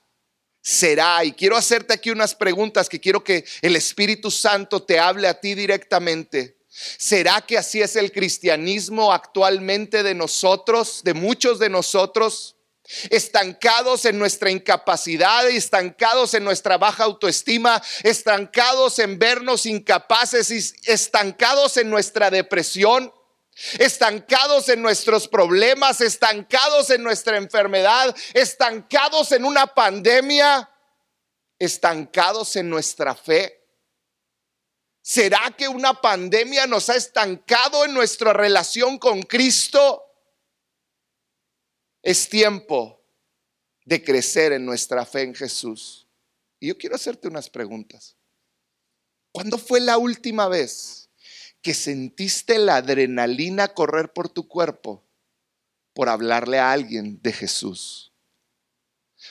será. 0.62 1.24
Y 1.24 1.32
quiero 1.32 1.56
hacerte 1.56 1.92
aquí 1.92 2.10
unas 2.10 2.34
preguntas 2.34 2.88
que 2.88 3.00
quiero 3.00 3.22
que 3.22 3.44
el 3.60 3.76
Espíritu 3.76 4.30
Santo 4.30 4.82
te 4.82 4.98
hable 4.98 5.28
a 5.28 5.38
ti 5.38 5.54
directamente. 5.54 6.56
¿Será 6.70 7.42
que 7.42 7.58
así 7.58 7.82
es 7.82 7.96
el 7.96 8.12
cristianismo 8.12 9.12
actualmente 9.12 10.02
de 10.02 10.14
nosotros, 10.14 11.02
de 11.04 11.12
muchos 11.12 11.58
de 11.58 11.68
nosotros? 11.68 12.56
Estancados 13.10 14.04
en 14.06 14.18
nuestra 14.18 14.50
incapacidad, 14.50 15.48
estancados 15.48 16.34
en 16.34 16.44
nuestra 16.44 16.78
baja 16.78 17.04
autoestima, 17.04 17.82
estancados 18.02 18.98
en 18.98 19.18
vernos 19.18 19.66
incapaces 19.66 20.50
y 20.50 20.90
estancados 20.90 21.76
en 21.76 21.90
nuestra 21.90 22.30
depresión 22.30 23.12
estancados 23.78 24.68
en 24.68 24.82
nuestros 24.82 25.28
problemas, 25.28 26.00
estancados 26.00 26.90
en 26.90 27.02
nuestra 27.02 27.36
enfermedad, 27.36 28.14
estancados 28.34 29.32
en 29.32 29.44
una 29.44 29.66
pandemia, 29.66 30.68
estancados 31.58 32.56
en 32.56 32.68
nuestra 32.68 33.14
fe. 33.14 33.60
¿Será 35.00 35.54
que 35.56 35.66
una 35.68 36.00
pandemia 36.00 36.66
nos 36.66 36.88
ha 36.88 36.96
estancado 36.96 37.84
en 37.84 37.92
nuestra 37.92 38.32
relación 38.32 38.98
con 38.98 39.22
Cristo? 39.22 40.04
Es 42.02 42.28
tiempo 42.28 43.00
de 43.84 44.02
crecer 44.02 44.52
en 44.52 44.64
nuestra 44.64 45.04
fe 45.04 45.22
en 45.22 45.34
Jesús. 45.34 46.08
Y 46.60 46.68
yo 46.68 46.78
quiero 46.78 46.94
hacerte 46.94 47.26
unas 47.26 47.50
preguntas. 47.50 48.16
¿Cuándo 49.32 49.58
fue 49.58 49.80
la 49.80 49.98
última 49.98 50.46
vez 50.46 51.01
que 51.62 51.74
sentiste 51.74 52.58
la 52.58 52.76
adrenalina 52.76 53.68
correr 53.68 54.12
por 54.12 54.28
tu 54.28 54.48
cuerpo 54.48 55.04
por 55.94 56.08
hablarle 56.08 56.58
a 56.58 56.72
alguien 56.72 57.20
de 57.22 57.32
Jesús? 57.32 58.12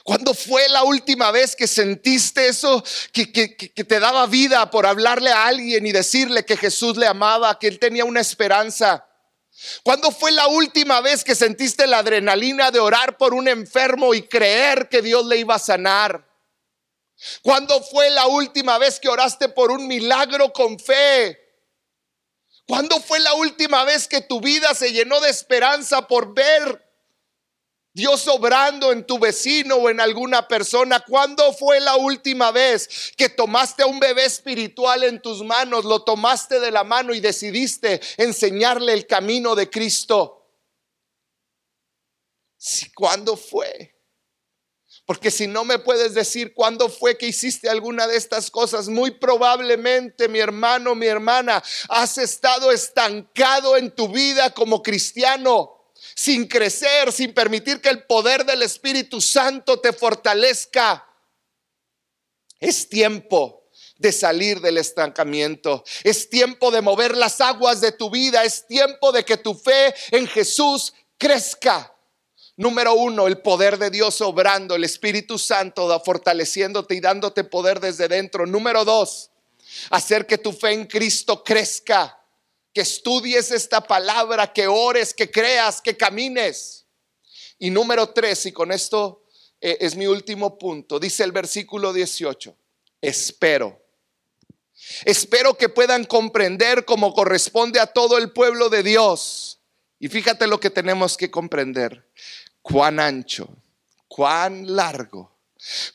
¿Cuándo 0.04 0.34
fue 0.34 0.68
la 0.70 0.84
última 0.84 1.32
vez 1.32 1.56
que 1.56 1.68
sentiste 1.68 2.48
eso 2.48 2.84
que, 3.12 3.26
te 3.28 4.00
daba 4.00 4.26
vida 4.26 4.72
por 4.72 4.86
hablarle 4.86 5.32
a 5.32 5.46
alguien 5.48 5.86
y 5.86 5.92
decirle 5.92 6.46
que 6.46 6.56
Jesús 6.56 6.96
le 6.96 7.08
amaba, 7.08 7.60
que 7.60 7.68
él 7.68 7.78
tenía 7.78 8.06
una 8.06 8.22
esperanza? 8.22 9.06
¿Cuándo 9.84 10.12
fue 10.12 10.32
la 10.32 10.48
última 10.48 11.02
vez 11.02 11.24
que 11.26 11.36
sentiste 11.36 11.86
la 11.88 12.00
adrenalina 12.00 12.72
de 12.72 12.80
orar 12.80 13.18
por 13.18 13.34
un 13.34 13.50
enfermo 13.50 14.14
y 14.14 14.24
creer 14.24 14.88
que 14.88 15.02
Dios 15.02 15.26
le 15.26 15.38
iba 15.38 15.56
a 15.56 15.60
sanar? 15.60 16.26
¿Cuándo 17.44 17.84
fue 17.84 18.10
la 18.10 18.28
última 18.28 18.78
vez 18.78 19.00
que 19.00 19.10
oraste 19.10 19.50
por 19.50 19.72
un 19.72 19.88
milagro 19.88 20.54
con 20.54 20.80
fe 20.80 21.41
¿Cuándo 22.68 23.00
fue 23.02 23.20
la 23.20 23.34
última 23.34 23.84
vez 23.84 24.08
que 24.08 24.22
tu 24.22 24.40
vida 24.40 24.74
se 24.74 24.94
llenó 24.94 25.20
de 25.20 25.30
esperanza 25.30 26.08
por 26.08 26.34
ver 26.34 26.88
Dios 27.94 28.28
obrando 28.30 28.94
en 28.94 29.06
tu 29.06 29.20
vecino 29.20 29.76
o 29.76 29.90
en 29.90 30.00
alguna 30.00 30.48
persona? 30.48 31.02
¿Cuándo 31.02 31.52
fue 31.54 31.80
la 31.80 31.96
última 31.98 32.52
vez 32.52 33.14
que 33.18 33.30
tomaste 33.30 33.84
a 33.84 33.88
un 33.88 34.00
bebé 34.00 34.26
espiritual 34.26 35.04
en 35.04 35.22
tus 35.22 35.44
manos, 35.44 35.84
lo 35.86 36.04
tomaste 36.04 36.60
de 36.60 36.72
la 36.72 36.84
mano 36.84 37.14
y 37.14 37.20
decidiste 37.20 38.00
enseñarle 38.18 38.94
el 38.94 39.06
camino 39.08 39.56
de 39.56 39.70
Cristo? 39.70 40.48
¿Cuándo 42.96 43.36
fue? 43.36 44.01
Porque 45.06 45.32
si 45.32 45.48
no 45.48 45.66
me 45.66 45.80
puedes 45.80 46.14
decir 46.14 46.54
cuándo 46.54 46.88
fue 46.88 47.18
que 47.18 47.28
hiciste 47.28 47.70
alguna 47.70 48.08
de 48.08 48.16
estas 48.16 48.52
cosas, 48.52 48.88
muy 48.88 49.12
probablemente, 49.12 50.28
mi 50.28 50.40
hermano, 50.40 50.96
mi 50.96 51.08
hermana, 51.08 51.62
has 51.90 52.18
estado 52.18 52.72
estancado 52.72 53.76
en 53.78 53.92
tu 53.92 54.08
vida 54.08 54.52
como 54.52 54.82
cristiano, 54.82 55.92
sin 56.16 56.48
crecer, 56.48 57.12
sin 57.12 57.34
permitir 57.34 57.82
que 57.82 57.90
el 57.90 58.04
poder 58.04 58.46
del 58.46 58.62
Espíritu 58.62 59.20
Santo 59.20 59.80
te 59.80 59.92
fortalezca. 59.92 61.08
Es 62.60 62.88
tiempo 62.88 63.62
de 63.98 64.12
salir 64.12 64.62
del 64.62 64.78
estancamiento. 64.78 65.84
Es 66.04 66.30
tiempo 66.30 66.72
de 66.72 66.82
mover 66.82 67.16
las 67.16 67.40
aguas 67.40 67.82
de 67.82 67.92
tu 67.92 68.10
vida. 68.10 68.44
Es 68.44 68.66
tiempo 68.68 69.12
de 69.12 69.24
que 69.24 69.38
tu 69.38 69.54
fe 69.54 69.94
en 70.12 70.28
Jesús 70.28 70.94
crezca. 71.18 71.96
Número 72.58 72.94
uno, 72.94 73.28
el 73.28 73.40
poder 73.40 73.78
de 73.78 73.90
Dios 73.90 74.22
obrando, 74.22 74.76
el 74.76 74.84
Espíritu 74.84 75.38
Santo 75.38 76.00
fortaleciéndote 76.04 76.96
y 76.96 77.00
dándote 77.00 77.44
poder 77.44 77.80
desde 77.80 78.08
dentro. 78.08 78.46
Número 78.46 78.84
dos, 78.84 79.32
hacer 79.90 80.28
que 80.28 80.38
tu 80.38 80.52
fe 80.52 80.72
en 80.72 80.86
Cristo 80.86 81.44
crezca, 81.44 82.20
que 82.74 82.82
estudies 82.82 83.52
esta 83.52 83.82
palabra, 83.82 84.52
que 84.52 84.68
ores, 84.68 85.14
que 85.14 85.32
creas, 85.32 85.82
que 85.82 85.96
camines. 85.96 86.86
Y 87.58 87.70
número 87.70 88.10
tres, 88.10 88.46
y 88.46 88.52
con 88.52 88.72
esto 88.72 89.24
eh, 89.62 89.78
es 89.80 89.96
mi 89.96 90.08
último 90.08 90.58
punto, 90.58 91.00
dice 91.00 91.24
el 91.24 91.32
versículo 91.32 91.94
18, 91.94 92.56
espero. 93.02 93.80
Espero 95.06 95.56
que 95.56 95.70
puedan 95.70 96.06
comprender 96.06 96.86
como 96.86 97.14
corresponde 97.14 97.80
a 97.80 97.88
todo 97.88 98.18
el 98.18 98.32
pueblo 98.32 98.70
de 98.70 98.82
Dios. 98.84 99.61
Y 100.02 100.08
fíjate 100.08 100.48
lo 100.48 100.60
que 100.60 100.72
tenemos 100.72 101.16
que 101.16 101.30
comprender 101.30 102.10
cuán 102.64 103.00
ancho, 103.00 103.56
cuán 104.08 104.76
largo, 104.76 105.38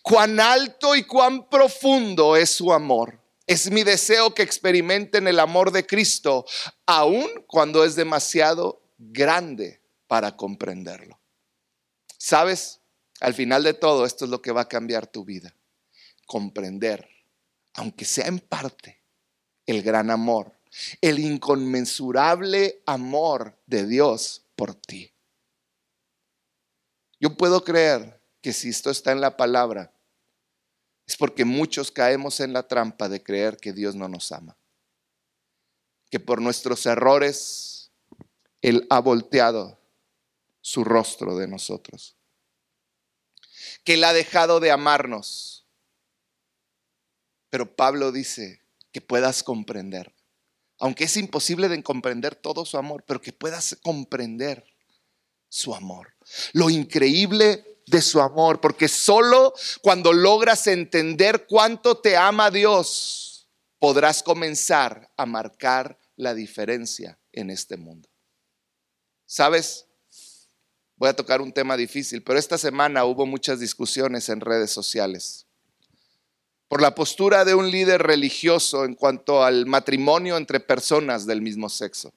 cuán 0.01 0.39
alto 0.39 0.95
y 0.95 1.03
cuán 1.03 1.49
profundo 1.49 2.37
es 2.37 2.51
su 2.51 2.73
amor. 2.73 3.21
Es 3.49 3.69
mi 3.69 3.83
deseo 3.83 4.33
que 4.33 4.45
experimenten 4.45 5.27
el 5.27 5.41
amor 5.41 5.73
de 5.73 5.85
Cristo, 5.85 6.47
aun 6.87 7.29
cuando 7.49 7.85
es 7.85 7.97
demasiado 7.97 8.81
grande 8.97 9.81
para 10.07 10.37
comprenderlo. 10.37 11.19
¿Sabes? 12.17 12.79
Al 13.19 13.35
final 13.35 13.65
de 13.65 13.75
todo, 13.75 14.07
esto 14.07 14.25
es 14.25 14.31
lo 14.31 14.41
que 14.41 14.53
va 14.53 14.61
a 14.61 14.69
cambiar 14.69 15.09
tu 15.09 15.25
vida. 15.25 15.53
Comprender, 16.27 17.09
aunque 17.75 18.05
sea 18.05 18.29
en 18.29 18.39
parte, 18.39 19.03
el 19.67 19.83
gran 19.83 20.13
amor, 20.13 20.53
el 21.01 21.19
inconmensurable 21.19 22.83
amor 22.87 23.57
de 23.67 23.87
Dios 23.87 24.43
por 24.57 24.75
ti. 24.75 25.13
Yo 27.19 27.37
puedo 27.37 27.65
creer 27.65 28.21
que 28.43 28.53
si 28.53 28.69
esto 28.69 28.91
está 28.91 29.13
en 29.13 29.21
la 29.21 29.37
palabra, 29.37 29.93
es 31.07 31.17
porque 31.17 31.45
muchos 31.45 31.91
caemos 31.91 32.41
en 32.41 32.53
la 32.53 32.67
trampa 32.67 33.09
de 33.09 33.23
creer 33.23 33.57
que 33.57 33.73
Dios 33.73 33.95
no 33.95 34.09
nos 34.09 34.33
ama. 34.33 34.57
Que 36.11 36.21
por 36.21 36.41
nuestros 36.41 36.85
errores 36.87 37.91
Él 38.61 38.87
ha 38.91 39.01
volteado 39.01 39.79
su 40.61 40.85
rostro 40.85 41.37
de 41.37 41.47
nosotros. 41.47 42.17
Que 43.85 43.95
Él 43.95 44.05
ha 44.05 44.13
dejado 44.13 44.61
de 44.61 44.73
amarnos. 44.73 45.65
Pero 47.51 47.77
Pablo 47.77 48.11
dice 48.11 48.61
que 48.93 49.01
puedas 49.01 49.43
comprender. 49.43 50.16
Aunque 50.79 51.05
es 51.05 51.17
imposible 51.17 51.69
de 51.69 51.83
comprender 51.83 52.35
todo 52.35 52.65
su 52.65 52.77
amor, 52.77 53.05
pero 53.07 53.21
que 53.21 53.33
puedas 53.33 53.77
comprender 53.83 54.65
su 55.49 55.75
amor. 55.75 56.15
Lo 56.53 56.69
increíble 56.71 57.81
de 57.87 58.03
su 58.03 58.21
amor, 58.21 58.61
porque 58.61 58.89
solo 58.89 59.55
cuando 59.81 60.13
logras 60.13 60.67
entender 60.67 61.47
cuánto 61.47 61.99
te 61.99 62.17
ama 62.17 62.51
Dios, 62.51 63.49
podrás 63.79 64.23
comenzar 64.23 65.11
a 65.17 65.25
marcar 65.25 65.99
la 66.17 66.35
diferencia 66.35 67.19
en 67.33 67.51
este 67.51 67.77
mundo. 67.77 68.09
¿Sabes? 69.25 69.87
Voy 70.97 71.09
a 71.09 71.17
tocar 71.17 71.41
un 71.41 71.53
tema 71.53 71.77
difícil, 71.77 72.23
pero 72.23 72.39
esta 72.39 72.59
semana 72.59 73.05
hubo 73.05 73.27
muchas 73.27 73.61
discusiones 73.61 74.29
en 74.29 74.41
redes 74.41 74.71
sociales 74.71 75.46
por 76.69 76.83
la 76.83 76.95
postura 76.95 77.45
de 77.45 77.55
un 77.55 77.71
líder 77.71 78.03
religioso 78.03 78.85
en 78.85 78.95
cuanto 78.95 79.45
al 79.45 79.67
matrimonio 79.67 80.37
entre 80.37 80.61
personas 80.61 81.27
del 81.27 81.41
mismo 81.41 81.69
sexo. 81.69 82.13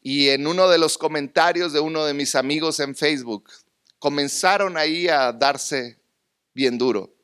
Y 0.00 0.28
en 0.28 0.46
uno 0.46 0.68
de 0.68 0.78
los 0.78 0.96
comentarios 0.96 1.72
de 1.72 1.80
uno 1.80 2.04
de 2.04 2.14
mis 2.14 2.34
amigos 2.34 2.80
en 2.80 2.94
Facebook, 2.94 3.50
comenzaron 3.98 4.76
ahí 4.76 5.08
a 5.08 5.32
darse 5.32 5.98
bien 6.54 6.78
duro. 6.78 7.14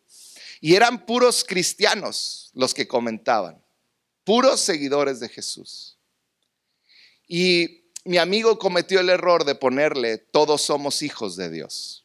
Y 0.61 0.75
eran 0.75 1.07
puros 1.07 1.45
cristianos 1.45 2.51
los 2.55 2.75
que 2.75 2.89
comentaban, 2.89 3.63
puros 4.25 4.61
seguidores 4.61 5.21
de 5.21 5.29
Jesús. 5.29 5.97
Y 7.27 7.85
mi 8.05 8.19
amigo 8.19 8.59
cometió 8.59 9.01
el 9.01 9.09
error 9.09 9.45
de 9.45 9.55
ponerle, 9.55 10.19
todos 10.19 10.63
somos 10.63 11.03
hijos 11.03 11.37
de 11.37 11.51
Dios. 11.51 12.04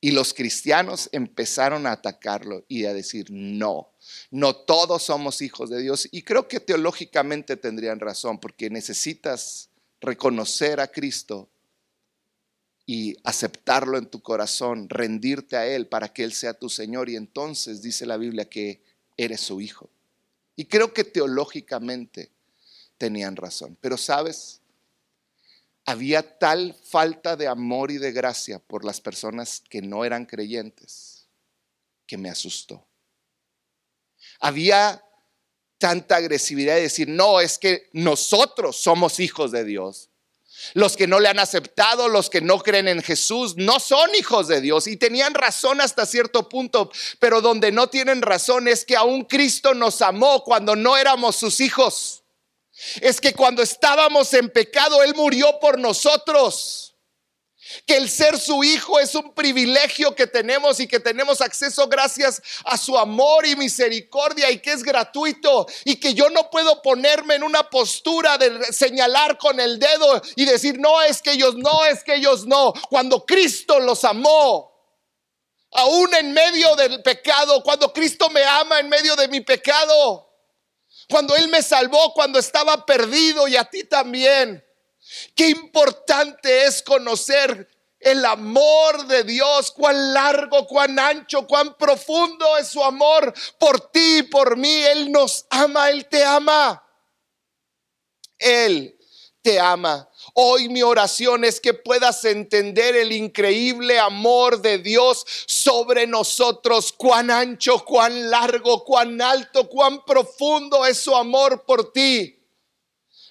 Y 0.00 0.12
los 0.12 0.32
cristianos 0.32 1.08
empezaron 1.10 1.86
a 1.86 1.92
atacarlo 1.92 2.64
y 2.68 2.84
a 2.84 2.94
decir, 2.94 3.26
no, 3.30 3.90
no 4.30 4.54
todos 4.54 5.02
somos 5.02 5.42
hijos 5.42 5.70
de 5.70 5.82
Dios. 5.82 6.08
Y 6.12 6.22
creo 6.22 6.46
que 6.46 6.60
teológicamente 6.60 7.56
tendrían 7.56 7.98
razón, 7.98 8.38
porque 8.38 8.70
necesitas 8.70 9.70
reconocer 10.00 10.80
a 10.80 10.86
Cristo 10.86 11.48
y 12.86 13.16
aceptarlo 13.24 13.98
en 13.98 14.06
tu 14.06 14.22
corazón, 14.22 14.88
rendirte 14.88 15.56
a 15.56 15.66
Él 15.66 15.88
para 15.88 16.12
que 16.12 16.22
Él 16.22 16.32
sea 16.32 16.54
tu 16.54 16.68
Señor. 16.68 17.10
Y 17.10 17.16
entonces 17.16 17.82
dice 17.82 18.06
la 18.06 18.16
Biblia 18.16 18.48
que 18.48 18.82
eres 19.16 19.40
su 19.40 19.60
hijo. 19.60 19.90
Y 20.54 20.66
creo 20.66 20.94
que 20.94 21.04
teológicamente 21.04 22.30
tenían 22.96 23.36
razón. 23.36 23.76
Pero 23.80 23.96
sabes, 23.96 24.57
había 25.88 26.38
tal 26.38 26.76
falta 26.84 27.34
de 27.34 27.48
amor 27.48 27.90
y 27.90 27.96
de 27.96 28.12
gracia 28.12 28.58
por 28.58 28.84
las 28.84 29.00
personas 29.00 29.62
que 29.70 29.80
no 29.80 30.04
eran 30.04 30.26
creyentes 30.26 31.28
que 32.06 32.18
me 32.18 32.28
asustó. 32.28 32.86
Había 34.38 35.02
tanta 35.78 36.16
agresividad 36.16 36.74
de 36.74 36.82
decir, 36.82 37.08
no, 37.08 37.40
es 37.40 37.56
que 37.56 37.88
nosotros 37.94 38.76
somos 38.76 39.18
hijos 39.18 39.50
de 39.50 39.64
Dios. 39.64 40.10
Los 40.74 40.94
que 40.94 41.06
no 41.06 41.20
le 41.20 41.28
han 41.28 41.38
aceptado, 41.38 42.08
los 42.08 42.28
que 42.28 42.42
no 42.42 42.58
creen 42.58 42.88
en 42.88 43.02
Jesús, 43.02 43.56
no 43.56 43.80
son 43.80 44.14
hijos 44.14 44.46
de 44.46 44.60
Dios. 44.60 44.88
Y 44.88 44.98
tenían 44.98 45.32
razón 45.32 45.80
hasta 45.80 46.04
cierto 46.04 46.50
punto, 46.50 46.92
pero 47.18 47.40
donde 47.40 47.72
no 47.72 47.86
tienen 47.86 48.20
razón 48.20 48.68
es 48.68 48.84
que 48.84 48.96
aún 48.96 49.24
Cristo 49.24 49.72
nos 49.72 50.02
amó 50.02 50.44
cuando 50.44 50.76
no 50.76 50.98
éramos 50.98 51.36
sus 51.36 51.60
hijos 51.60 52.24
es 53.00 53.20
que 53.20 53.34
cuando 53.34 53.62
estábamos 53.62 54.32
en 54.34 54.50
pecado, 54.50 55.02
Él 55.02 55.14
murió 55.14 55.58
por 55.60 55.78
nosotros. 55.78 56.84
Que 57.86 57.98
el 57.98 58.08
ser 58.08 58.38
su 58.38 58.64
hijo 58.64 58.98
es 58.98 59.14
un 59.14 59.34
privilegio 59.34 60.14
que 60.14 60.26
tenemos 60.26 60.80
y 60.80 60.88
que 60.88 61.00
tenemos 61.00 61.42
acceso 61.42 61.86
gracias 61.86 62.40
a 62.64 62.78
su 62.78 62.96
amor 62.96 63.46
y 63.46 63.56
misericordia 63.56 64.50
y 64.50 64.58
que 64.60 64.72
es 64.72 64.82
gratuito 64.82 65.66
y 65.84 65.96
que 65.96 66.14
yo 66.14 66.30
no 66.30 66.48
puedo 66.48 66.80
ponerme 66.80 67.34
en 67.34 67.42
una 67.42 67.68
postura 67.68 68.38
de 68.38 68.72
señalar 68.72 69.36
con 69.36 69.60
el 69.60 69.78
dedo 69.78 70.22
y 70.36 70.46
decir, 70.46 70.78
no 70.78 71.02
es 71.02 71.20
que 71.20 71.32
ellos 71.32 71.56
no, 71.56 71.84
es 71.84 72.02
que 72.02 72.14
ellos 72.14 72.46
no. 72.46 72.72
Cuando 72.88 73.26
Cristo 73.26 73.78
los 73.80 74.02
amó, 74.04 74.72
aún 75.72 76.14
en 76.14 76.32
medio 76.32 76.74
del 76.74 77.02
pecado, 77.02 77.62
cuando 77.62 77.92
Cristo 77.92 78.30
me 78.30 78.44
ama 78.44 78.80
en 78.80 78.88
medio 78.88 79.14
de 79.14 79.28
mi 79.28 79.42
pecado, 79.42 80.27
cuando 81.08 81.34
Él 81.36 81.48
me 81.48 81.62
salvó, 81.62 82.12
cuando 82.12 82.38
estaba 82.38 82.84
perdido 82.84 83.48
y 83.48 83.56
a 83.56 83.64
ti 83.64 83.84
también. 83.84 84.64
Qué 85.34 85.48
importante 85.48 86.64
es 86.64 86.82
conocer 86.82 87.68
el 88.00 88.24
amor 88.24 89.06
de 89.06 89.24
Dios, 89.24 89.72
cuán 89.72 90.12
largo, 90.12 90.66
cuán 90.66 90.98
ancho, 90.98 91.46
cuán 91.46 91.76
profundo 91.76 92.56
es 92.58 92.68
su 92.68 92.82
amor 92.82 93.32
por 93.58 93.90
ti 93.90 94.18
y 94.18 94.22
por 94.24 94.56
mí. 94.56 94.82
Él 94.84 95.10
nos 95.10 95.46
ama, 95.50 95.90
Él 95.90 96.06
te 96.06 96.24
ama. 96.24 96.84
Él 98.38 98.97
te 99.48 99.58
ama. 99.58 100.06
Hoy 100.34 100.68
mi 100.68 100.82
oración 100.82 101.42
es 101.42 101.58
que 101.58 101.72
puedas 101.72 102.22
entender 102.26 102.94
el 102.94 103.12
increíble 103.12 103.98
amor 103.98 104.60
de 104.60 104.76
Dios 104.76 105.24
sobre 105.46 106.06
nosotros, 106.06 106.92
cuán 106.92 107.30
ancho, 107.30 107.82
cuán 107.82 108.28
largo, 108.28 108.84
cuán 108.84 109.22
alto, 109.22 109.66
cuán 109.70 110.04
profundo 110.04 110.84
es 110.84 110.98
su 110.98 111.16
amor 111.16 111.64
por 111.64 111.94
ti. 111.94 112.38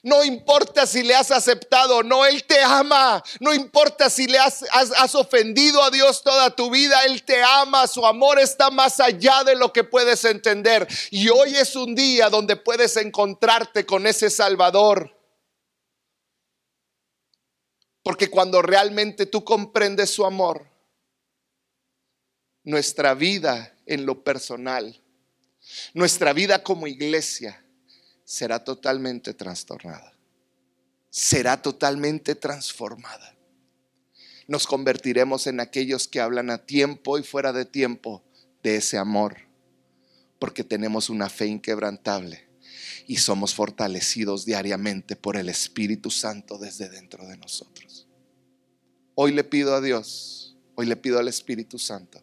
No 0.01 0.23
importa 0.23 0.87
si 0.87 1.03
le 1.03 1.13
has 1.13 1.29
aceptado, 1.29 2.01
no, 2.01 2.25
Él 2.25 2.43
te 2.45 2.63
ama. 2.63 3.23
No 3.39 3.53
importa 3.53 4.09
si 4.09 4.25
le 4.25 4.39
has, 4.39 4.65
has, 4.71 5.13
ofendido 5.13 5.83
a 5.83 5.91
Dios 5.91 6.23
toda 6.23 6.49
tu 6.49 6.71
vida, 6.71 7.05
Él 7.05 7.21
te 7.21 7.43
ama. 7.43 7.85
Su 7.85 8.03
amor 8.07 8.39
está 8.39 8.71
más 8.71 8.99
allá 8.99 9.43
de 9.43 9.55
lo 9.55 9.71
que 9.71 9.83
puedes 9.83 10.25
entender. 10.25 10.87
Y 11.11 11.29
hoy 11.29 11.55
es 11.55 11.75
un 11.75 11.93
día 11.93 12.31
donde 12.31 12.55
puedes 12.55 12.97
encontrarte 12.97 13.85
con 13.85 14.07
ese 14.07 14.31
Salvador 14.31 15.16
Porque 18.07 18.29
cuando 18.29 18.61
realmente 18.61 19.25
tú 19.25 19.43
comprendes 19.43 20.11
su 20.11 20.25
amor, 20.25 20.65
nuestra 22.63 23.13
vida 23.13 23.75
en 23.85 24.05
lo 24.05 24.23
personal, 24.23 25.03
nuestra 25.93 26.31
vida 26.31 26.63
como 26.63 26.87
iglesia 26.87 27.61
será 28.23 28.63
totalmente 28.63 29.33
trastornada. 29.33 30.13
Será 31.09 31.61
totalmente 31.61 32.35
transformada. 32.35 33.35
Nos 34.47 34.67
convertiremos 34.67 35.45
en 35.45 35.59
aquellos 35.59 36.07
que 36.07 36.21
hablan 36.21 36.49
a 36.49 36.65
tiempo 36.65 37.19
y 37.19 37.23
fuera 37.23 37.51
de 37.51 37.65
tiempo 37.65 38.23
de 38.63 38.77
ese 38.77 38.97
amor, 38.97 39.35
porque 40.39 40.63
tenemos 40.63 41.09
una 41.09 41.27
fe 41.27 41.47
inquebrantable 41.47 42.46
y 43.07 43.17
somos 43.17 43.55
fortalecidos 43.55 44.45
diariamente 44.45 45.15
por 45.15 45.37
el 45.37 45.47
Espíritu 45.47 46.11
Santo 46.11 46.57
desde 46.57 46.89
dentro 46.89 47.25
de 47.25 47.37
nosotros. 47.37 48.05
Hoy 49.15 49.31
le 49.31 49.45
pido 49.45 49.73
a 49.73 49.81
Dios, 49.81 50.57
hoy 50.75 50.85
le 50.85 50.97
pido 50.97 51.17
al 51.17 51.29
Espíritu 51.29 51.79
Santo 51.79 52.21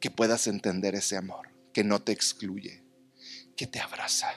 que 0.00 0.10
puedas 0.10 0.48
entender 0.48 0.96
ese 0.96 1.16
amor, 1.16 1.48
que 1.72 1.84
no 1.84 2.02
te 2.02 2.12
excluye, 2.12 2.82
que 3.56 3.68
te 3.68 3.78
abraza. 3.78 4.28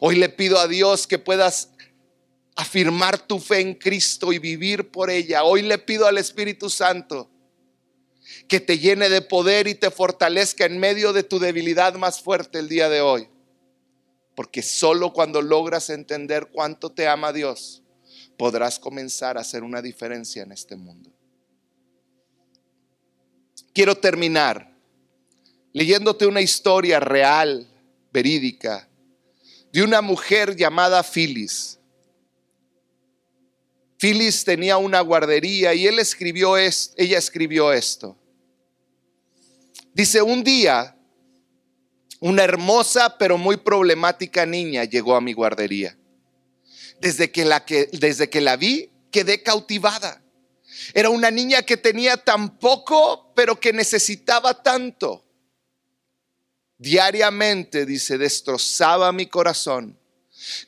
Hoy 0.00 0.16
le 0.16 0.30
pido 0.30 0.58
a 0.58 0.66
Dios 0.66 1.06
que 1.06 1.18
puedas 1.18 1.68
afirmar 2.56 3.18
tu 3.18 3.38
fe 3.38 3.60
en 3.60 3.74
Cristo 3.74 4.32
y 4.32 4.38
vivir 4.38 4.90
por 4.90 5.10
ella. 5.10 5.44
Hoy 5.44 5.62
le 5.62 5.78
pido 5.78 6.06
al 6.06 6.16
Espíritu 6.16 6.70
Santo 6.70 7.30
que 8.48 8.60
te 8.60 8.78
llene 8.78 9.10
de 9.10 9.20
poder 9.20 9.68
y 9.68 9.74
te 9.74 9.90
fortalezca 9.90 10.64
en 10.64 10.78
medio 10.78 11.12
de 11.12 11.22
tu 11.22 11.38
debilidad 11.38 11.94
más 11.94 12.22
fuerte 12.22 12.58
el 12.58 12.68
día 12.68 12.88
de 12.88 13.02
hoy. 13.02 13.28
Porque 14.34 14.62
solo 14.62 15.12
cuando 15.12 15.42
logras 15.42 15.90
entender 15.90 16.48
cuánto 16.52 16.90
te 16.90 17.06
ama 17.06 17.32
Dios, 17.32 17.82
podrás 18.38 18.78
comenzar 18.78 19.36
a 19.36 19.42
hacer 19.42 19.62
una 19.62 19.82
diferencia 19.82 20.42
en 20.42 20.52
este 20.52 20.76
mundo. 20.76 21.10
Quiero 23.74 23.96
terminar 23.96 24.72
leyéndote 25.72 26.26
una 26.26 26.40
historia 26.40 27.00
real, 27.00 27.66
verídica, 28.12 28.88
de 29.72 29.82
una 29.82 30.02
mujer 30.02 30.54
llamada 30.54 31.02
Phyllis. 31.02 31.78
Phyllis 33.98 34.44
tenía 34.44 34.76
una 34.76 35.00
guardería 35.00 35.72
y 35.74 35.86
él 35.86 35.98
escribió 35.98 36.56
esto, 36.56 36.94
ella 36.98 37.18
escribió 37.18 37.72
esto. 37.72 38.16
Dice, 39.94 40.20
un 40.20 40.42
día 40.42 40.96
una 42.22 42.44
hermosa 42.44 43.18
pero 43.18 43.36
muy 43.36 43.56
problemática 43.56 44.46
niña 44.46 44.84
llegó 44.84 45.16
a 45.16 45.20
mi 45.20 45.32
guardería. 45.32 45.98
Desde 47.00 47.32
que 47.32 47.44
la, 47.44 47.64
desde 47.92 48.30
que 48.30 48.40
la 48.40 48.56
vi, 48.56 48.90
quedé 49.10 49.42
cautivada. 49.42 50.22
Era 50.94 51.10
una 51.10 51.32
niña 51.32 51.62
que 51.62 51.76
tenía 51.76 52.16
tan 52.16 52.58
poco, 52.58 53.32
pero 53.34 53.58
que 53.58 53.72
necesitaba 53.72 54.62
tanto. 54.62 55.24
Diariamente, 56.78 57.84
dice, 57.86 58.18
destrozaba 58.18 59.10
mi 59.10 59.26
corazón. 59.26 59.98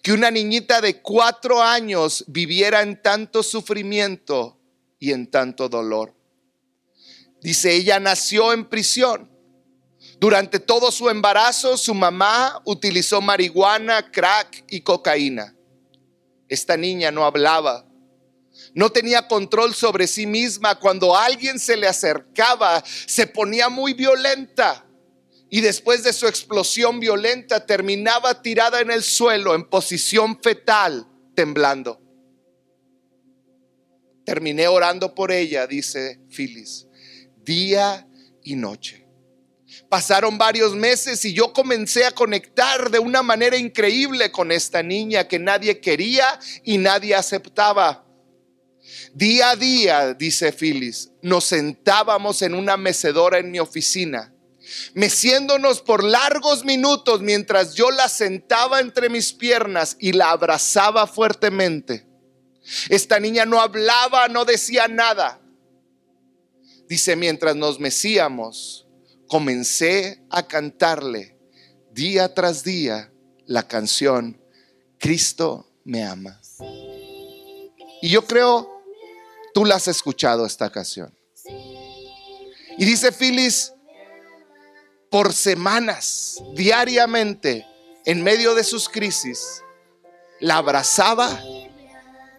Que 0.02 0.12
una 0.12 0.32
niñita 0.32 0.80
de 0.80 1.02
cuatro 1.02 1.62
años 1.62 2.24
viviera 2.26 2.82
en 2.82 3.00
tanto 3.00 3.44
sufrimiento 3.44 4.58
y 4.98 5.12
en 5.12 5.28
tanto 5.28 5.68
dolor. 5.68 6.16
Dice, 7.40 7.72
ella 7.74 8.00
nació 8.00 8.52
en 8.52 8.68
prisión 8.68 9.33
durante 10.24 10.58
todo 10.58 10.90
su 10.90 11.10
embarazo, 11.10 11.76
su 11.76 11.92
mamá 11.92 12.62
utilizó 12.64 13.20
marihuana, 13.20 14.10
crack 14.10 14.64
y 14.70 14.80
cocaína. 14.80 15.54
Esta 16.48 16.78
niña 16.78 17.10
no 17.10 17.26
hablaba, 17.26 17.86
no 18.72 18.90
tenía 18.90 19.28
control 19.28 19.74
sobre 19.74 20.06
sí 20.06 20.24
misma. 20.26 20.78
Cuando 20.78 21.14
alguien 21.14 21.58
se 21.58 21.76
le 21.76 21.86
acercaba, 21.86 22.82
se 22.86 23.26
ponía 23.26 23.68
muy 23.68 23.92
violenta. 23.92 24.86
Y 25.50 25.60
después 25.60 26.02
de 26.02 26.14
su 26.14 26.26
explosión 26.26 27.00
violenta, 27.00 27.66
terminaba 27.66 28.40
tirada 28.40 28.80
en 28.80 28.90
el 28.90 29.02
suelo 29.02 29.54
en 29.54 29.68
posición 29.68 30.40
fetal, 30.42 31.06
temblando. 31.34 32.00
Terminé 34.24 34.68
orando 34.68 35.14
por 35.14 35.30
ella, 35.30 35.66
dice 35.66 36.18
Phyllis, 36.30 36.86
día 37.44 38.08
y 38.42 38.56
noche. 38.56 39.03
Pasaron 39.94 40.36
varios 40.36 40.74
meses 40.74 41.24
y 41.24 41.32
yo 41.32 41.52
comencé 41.52 42.04
a 42.04 42.10
conectar 42.10 42.90
de 42.90 42.98
una 42.98 43.22
manera 43.22 43.56
increíble 43.56 44.32
con 44.32 44.50
esta 44.50 44.82
niña 44.82 45.28
que 45.28 45.38
nadie 45.38 45.78
quería 45.78 46.36
y 46.64 46.78
nadie 46.78 47.14
aceptaba. 47.14 48.04
Día 49.12 49.50
a 49.50 49.54
día, 49.54 50.12
dice 50.14 50.50
Phyllis, 50.50 51.12
nos 51.22 51.44
sentábamos 51.44 52.42
en 52.42 52.56
una 52.56 52.76
mecedora 52.76 53.38
en 53.38 53.52
mi 53.52 53.60
oficina, 53.60 54.34
meciéndonos 54.94 55.80
por 55.80 56.02
largos 56.02 56.64
minutos 56.64 57.20
mientras 57.20 57.74
yo 57.74 57.92
la 57.92 58.08
sentaba 58.08 58.80
entre 58.80 59.08
mis 59.08 59.32
piernas 59.32 59.96
y 60.00 60.10
la 60.10 60.32
abrazaba 60.32 61.06
fuertemente. 61.06 62.04
Esta 62.88 63.20
niña 63.20 63.44
no 63.44 63.60
hablaba, 63.60 64.26
no 64.26 64.44
decía 64.44 64.88
nada. 64.88 65.40
Dice, 66.88 67.14
mientras 67.14 67.54
nos 67.54 67.78
mecíamos, 67.78 68.83
comencé 69.28 70.24
a 70.30 70.46
cantarle 70.46 71.36
día 71.92 72.34
tras 72.34 72.64
día 72.64 73.12
la 73.46 73.66
canción 73.68 74.40
Cristo 74.98 75.70
me 75.84 76.02
ama. 76.02 76.40
Y 78.00 78.08
yo 78.08 78.24
creo, 78.24 78.82
tú 79.52 79.64
la 79.64 79.76
has 79.76 79.88
escuchado 79.88 80.46
esta 80.46 80.70
canción. 80.70 81.14
Y 82.78 82.84
dice 82.84 83.12
Phyllis, 83.12 83.72
por 85.10 85.32
semanas, 85.32 86.42
diariamente, 86.54 87.66
en 88.06 88.22
medio 88.22 88.54
de 88.54 88.64
sus 88.64 88.88
crisis, 88.88 89.62
la 90.40 90.56
abrazaba 90.56 91.40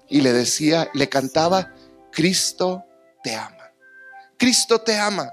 y 0.09 0.21
le 0.21 0.33
decía, 0.33 0.89
le 0.93 1.07
cantaba, 1.07 1.71
Cristo 2.11 2.83
te 3.23 3.35
ama. 3.35 3.71
Cristo 4.37 4.81
te 4.81 4.97
ama. 4.97 5.31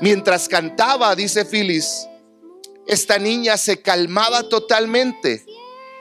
Mientras 0.00 0.48
cantaba, 0.48 1.14
dice 1.14 1.44
Phyllis, 1.44 2.06
esta 2.86 3.18
niña 3.18 3.56
se 3.56 3.80
calmaba 3.80 4.48
totalmente 4.48 5.44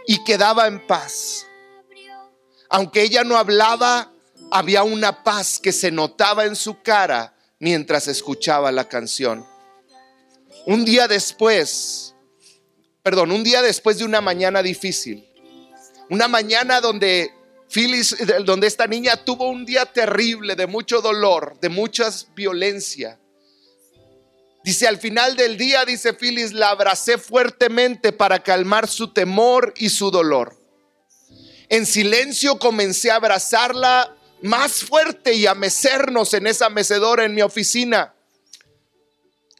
y 0.06 0.24
quedaba 0.24 0.68
en 0.68 0.86
paz. 0.86 1.48
Aunque 2.70 3.02
ella 3.04 3.24
no 3.24 3.38
hablaba, 3.38 4.12
había 4.52 4.84
una 4.84 5.24
paz 5.24 5.60
que 5.60 5.72
se 5.72 5.92
notaba 5.92 6.46
en 6.46 6.56
su 6.56 6.82
cara 6.82 7.36
mientras 7.60 8.08
escuchaba 8.08 8.72
la 8.72 8.88
canción. 8.88 9.46
Un 10.66 10.84
día 10.84 11.08
después, 11.08 12.16
perdón, 13.02 13.32
un 13.32 13.44
día 13.44 13.62
después 13.62 13.98
de 13.98 14.06
una 14.06 14.22
mañana 14.22 14.62
difícil, 14.62 15.28
una 16.10 16.28
mañana 16.28 16.82
donde 16.82 17.32
Phyllis, 17.70 18.16
donde 18.44 18.68
esta 18.68 18.88
niña 18.88 19.24
tuvo 19.24 19.50
un 19.50 19.66
día 19.66 19.86
terrible 19.86 20.56
de 20.56 20.68
mucho 20.68 21.02
dolor, 21.02 21.58
de 21.60 21.70
mucha 21.70 22.10
violencia. 22.36 23.20
Dice, 24.66 24.88
al 24.88 24.98
final 24.98 25.36
del 25.36 25.58
día, 25.58 25.86
dice 25.86 26.14
Phyllis, 26.14 26.52
la 26.52 26.72
abracé 26.72 27.20
fuertemente 27.20 28.12
para 28.12 28.42
calmar 28.42 28.88
su 28.88 29.14
temor 29.14 29.76
y 29.78 29.90
su 29.90 30.10
dolor. 30.10 30.60
En 31.70 31.86
silencio 31.86 32.58
comencé 32.58 33.12
a 33.12 33.18
abrazarla 33.18 34.18
más 34.42 34.84
fuerte 34.84 35.36
y 35.36 35.46
a 35.46 35.54
mecernos 35.54 36.34
en 36.34 36.48
esa 36.48 36.72
mecedora 36.72 37.26
en 37.26 37.36
mi 37.36 37.44
oficina. 37.44 38.16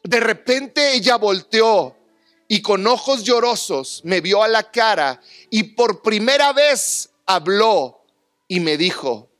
De 0.02 0.18
repente 0.18 0.94
ella 0.94 1.14
volteó 1.14 1.96
y 2.48 2.60
con 2.60 2.84
ojos 2.88 3.22
llorosos 3.22 4.00
me 4.02 4.20
vio 4.20 4.42
a 4.42 4.48
la 4.48 4.72
cara 4.72 5.20
y 5.50 5.62
por 5.62 6.02
primera 6.02 6.52
vez 6.52 7.10
habló 7.26 8.04
y 8.48 8.58
me 8.58 8.76
dijo, 8.76 9.30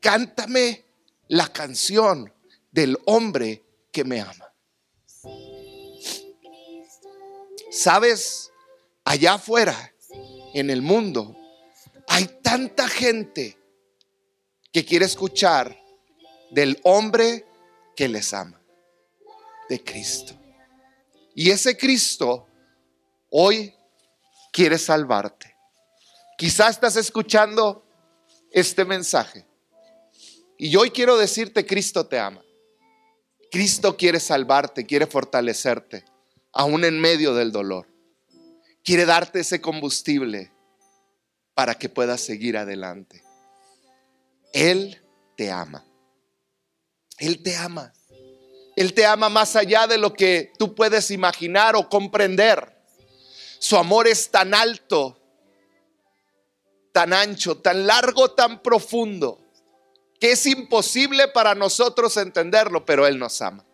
cántame 0.00 0.86
la 1.28 1.52
canción 1.52 2.32
del 2.72 2.98
hombre 3.04 3.62
que 3.92 4.02
me 4.02 4.22
ama. 4.22 4.47
Sabes, 7.70 8.50
allá 9.04 9.34
afuera, 9.34 9.92
en 10.54 10.70
el 10.70 10.80
mundo, 10.80 11.36
hay 12.08 12.26
tanta 12.42 12.88
gente 12.88 13.58
que 14.72 14.84
quiere 14.86 15.04
escuchar 15.04 15.78
del 16.50 16.80
hombre 16.84 17.44
que 17.94 18.08
les 18.08 18.32
ama, 18.32 18.58
de 19.68 19.84
Cristo. 19.84 20.34
Y 21.34 21.50
ese 21.50 21.76
Cristo 21.76 22.46
hoy 23.30 23.74
quiere 24.50 24.78
salvarte. 24.78 25.54
Quizás 26.38 26.70
estás 26.70 26.96
escuchando 26.96 27.84
este 28.50 28.86
mensaje. 28.86 29.46
Y 30.56 30.74
hoy 30.76 30.90
quiero 30.90 31.18
decirte, 31.18 31.66
Cristo 31.66 32.06
te 32.06 32.18
ama. 32.18 32.42
Cristo 33.50 33.96
quiere 33.96 34.20
salvarte, 34.20 34.86
quiere 34.86 35.06
fortalecerte 35.06 36.04
aún 36.52 36.84
en 36.84 37.00
medio 37.00 37.34
del 37.34 37.52
dolor. 37.52 37.86
Quiere 38.84 39.04
darte 39.04 39.40
ese 39.40 39.60
combustible 39.60 40.52
para 41.54 41.74
que 41.74 41.88
puedas 41.88 42.20
seguir 42.20 42.56
adelante. 42.56 43.22
Él 44.52 45.02
te 45.36 45.50
ama. 45.50 45.84
Él 47.18 47.42
te 47.42 47.56
ama. 47.56 47.92
Él 48.76 48.94
te 48.94 49.04
ama 49.04 49.28
más 49.28 49.56
allá 49.56 49.86
de 49.86 49.98
lo 49.98 50.12
que 50.14 50.52
tú 50.58 50.74
puedes 50.74 51.10
imaginar 51.10 51.74
o 51.74 51.88
comprender. 51.88 52.76
Su 53.58 53.76
amor 53.76 54.06
es 54.06 54.30
tan 54.30 54.54
alto, 54.54 55.20
tan 56.92 57.12
ancho, 57.12 57.58
tan 57.58 57.86
largo, 57.86 58.30
tan 58.30 58.62
profundo, 58.62 59.40
que 60.20 60.32
es 60.32 60.46
imposible 60.46 61.28
para 61.28 61.56
nosotros 61.56 62.16
entenderlo, 62.16 62.86
pero 62.86 63.06
Él 63.06 63.18
nos 63.18 63.42
ama. 63.42 63.64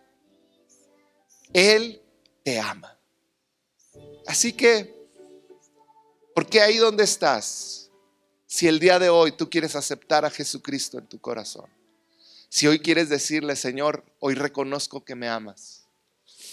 Él 1.53 2.04
te 2.45 2.61
ama. 2.61 2.97
Así 4.27 4.53
que, 4.53 4.95
¿por 6.35 6.47
qué 6.47 6.61
ahí 6.61 6.77
donde 6.77 7.03
estás? 7.03 7.91
Si 8.47 8.69
el 8.69 8.79
día 8.79 9.01
de 9.01 9.09
hoy 9.09 9.33
tú 9.33 9.51
quieres 9.51 9.75
aceptar 9.75 10.25
a 10.25 10.31
Jesucristo 10.31 10.99
en 10.99 11.09
tu 11.09 11.21
corazón, 11.21 11.69
si 12.49 12.69
hoy 12.69 12.79
quieres 12.79 13.09
decirle, 13.09 13.57
Señor, 13.57 14.05
hoy 14.21 14.35
reconozco 14.35 15.05
que 15.05 15.17
me 15.17 15.29
amas. 15.29 15.89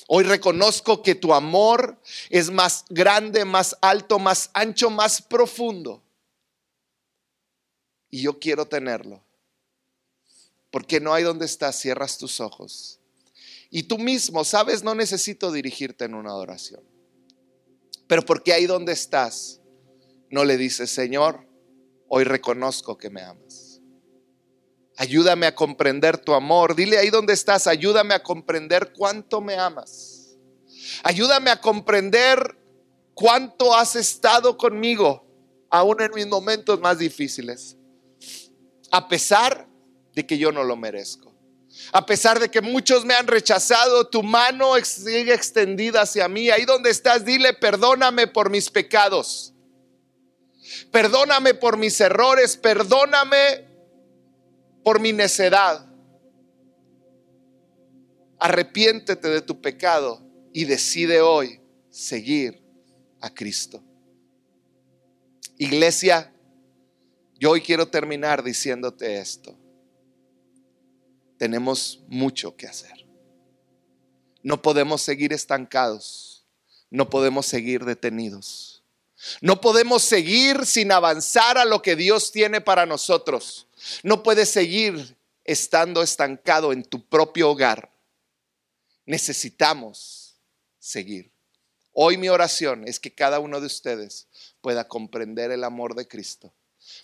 Hoy 0.08 0.24
reconozco 0.24 1.04
que 1.04 1.14
tu 1.14 1.34
amor 1.34 2.02
es 2.30 2.50
más 2.50 2.86
grande, 2.90 3.46
más 3.46 3.78
alto, 3.82 4.18
más 4.18 4.50
ancho, 4.54 4.90
más 4.90 5.22
profundo. 5.22 6.02
Y 8.10 8.24
yo 8.24 8.40
quiero 8.40 8.66
tenerlo. 8.66 9.22
Porque 10.72 11.00
no 11.00 11.14
hay 11.14 11.24
donde 11.24 11.46
estás, 11.46 11.80
cierras 11.80 12.18
tus 12.18 12.40
ojos. 12.40 13.01
Y 13.72 13.84
tú 13.84 13.98
mismo, 13.98 14.44
sabes, 14.44 14.84
no 14.84 14.94
necesito 14.94 15.52
dirigirte 15.52 16.04
en 16.04 16.14
una 16.14 16.32
adoración. 16.32 16.84
Pero 18.06 18.24
porque 18.24 18.52
ahí 18.52 18.66
donde 18.66 18.92
estás, 18.92 19.62
no 20.30 20.44
le 20.44 20.58
dices, 20.58 20.92
Señor, 20.92 21.48
hoy 22.10 22.26
reconozco 22.26 22.98
que 22.98 23.10
me 23.10 23.22
amas. 23.22 23.80
Ayúdame 24.98 25.46
a 25.46 25.56
comprender 25.56 26.18
tu 26.18 26.34
amor. 26.34 26.76
Dile 26.76 26.98
ahí 26.98 27.10
donde 27.10 27.32
estás, 27.32 27.66
ayúdame 27.66 28.14
a 28.14 28.22
comprender 28.22 28.92
cuánto 28.92 29.40
me 29.40 29.56
amas. 29.56 30.38
Ayúdame 31.04 31.50
a 31.50 31.62
comprender 31.62 32.58
cuánto 33.14 33.74
has 33.74 33.96
estado 33.96 34.58
conmigo, 34.58 35.26
aún 35.70 36.02
en 36.02 36.12
mis 36.14 36.28
momentos 36.28 36.80
más 36.82 36.98
difíciles. 36.98 37.78
A 38.92 39.08
pesar 39.08 39.70
de 40.14 40.28
que 40.28 40.38
yo 40.38 40.52
no 40.52 40.66
lo 40.66 40.76
merezco. 40.76 41.31
A 41.92 42.06
pesar 42.06 42.40
de 42.40 42.50
que 42.50 42.62
muchos 42.62 43.06
me 43.06 43.14
han 43.14 43.28
rechazado, 43.28 44.08
tu 44.08 44.24
mano 44.24 44.74
sigue 44.84 45.34
extendida 45.34 46.02
hacia 46.02 46.28
mí. 46.28 46.50
Ahí 46.50 46.66
donde 46.66 46.90
estás, 46.90 47.26
dile, 47.26 47.54
perdóname 47.54 48.28
por 48.28 48.50
mis 48.50 48.70
pecados. 48.70 49.54
Perdóname 50.92 51.54
por 51.54 51.78
mis 51.78 52.00
errores. 52.00 52.56
Perdóname 52.56 53.68
por 54.84 55.00
mi 55.00 55.12
necedad. 55.12 55.86
Arrepiéntete 58.40 59.30
de 59.30 59.42
tu 59.42 59.62
pecado 59.62 60.22
y 60.54 60.66
decide 60.66 61.22
hoy 61.22 61.62
seguir 61.90 62.62
a 63.20 63.34
Cristo. 63.34 63.84
Iglesia, 65.58 66.34
yo 67.40 67.52
hoy 67.52 67.62
quiero 67.62 67.88
terminar 67.88 68.44
diciéndote 68.44 69.20
esto. 69.20 69.61
Tenemos 71.42 72.02
mucho 72.08 72.56
que 72.56 72.68
hacer. 72.68 73.04
No 74.44 74.62
podemos 74.62 75.02
seguir 75.02 75.34
estancados. 75.34 76.46
No 76.92 77.10
podemos 77.10 77.48
seguir 77.48 77.84
detenidos. 77.84 78.84
No 79.42 79.60
podemos 79.60 80.04
seguir 80.04 80.68
sin 80.68 80.92
avanzar 80.92 81.58
a 81.58 81.66
lo 81.66 81.82
que 81.82 81.96
Dios 81.96 82.32
tiene 82.32 82.62
para 82.62 82.86
nosotros. 82.86 83.66
No 84.04 84.22
puedes 84.22 84.50
seguir 84.50 85.18
estando 85.44 86.04
estancado 86.04 86.74
en 86.74 86.84
tu 86.84 87.04
propio 87.04 87.50
hogar. 87.50 87.92
Necesitamos 89.08 90.36
seguir. 90.78 91.32
Hoy 91.92 92.18
mi 92.18 92.30
oración 92.30 92.88
es 92.88 93.00
que 93.00 93.16
cada 93.16 93.40
uno 93.40 93.60
de 93.60 93.66
ustedes 93.66 94.28
pueda 94.62 94.88
comprender 94.88 95.50
el 95.50 95.64
amor 95.64 95.96
de 95.96 96.08
Cristo, 96.08 96.54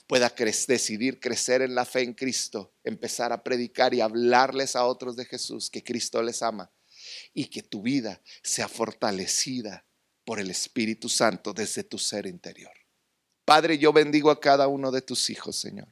pueda 0.08 0.34
decidir 0.68 1.20
crecer 1.20 1.62
en 1.62 1.76
la 1.76 1.86
fe 1.86 2.02
en 2.02 2.14
Cristo, 2.14 2.74
empezar 2.84 3.34
a 3.34 3.44
predicar 3.44 3.94
y 3.94 4.02
hablarles 4.02 4.76
a 4.76 4.86
otros 4.86 5.16
de 5.16 5.26
Jesús, 5.26 5.70
que 5.70 5.84
Cristo 5.84 6.22
les 6.22 6.42
ama 6.42 6.72
y 7.34 7.46
que 7.46 7.64
tu 7.64 7.82
vida 7.82 8.22
sea 8.42 8.68
fortalecida 8.68 9.86
por 10.26 10.40
el 10.40 10.50
Espíritu 10.50 11.10
Santo 11.10 11.54
desde 11.54 11.84
tu 11.84 11.98
ser 11.98 12.26
interior. 12.26 12.74
Padre, 13.46 13.78
yo 13.78 13.94
bendigo 13.94 14.30
a 14.30 14.40
cada 14.42 14.68
uno 14.68 14.92
de 14.92 15.02
tus 15.02 15.30
hijos, 15.30 15.56
Señor. 15.56 15.88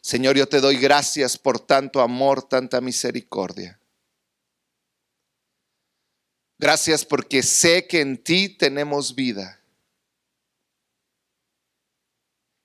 Señor, 0.00 0.36
yo 0.36 0.48
te 0.48 0.60
doy 0.60 0.76
gracias 0.76 1.36
por 1.36 1.60
tanto 1.60 2.00
amor, 2.00 2.48
tanta 2.48 2.80
misericordia. 2.80 3.80
Gracias 6.58 7.04
porque 7.04 7.42
sé 7.42 7.86
que 7.86 8.00
en 8.00 8.22
ti 8.22 8.48
tenemos 8.48 9.14
vida. 9.14 9.59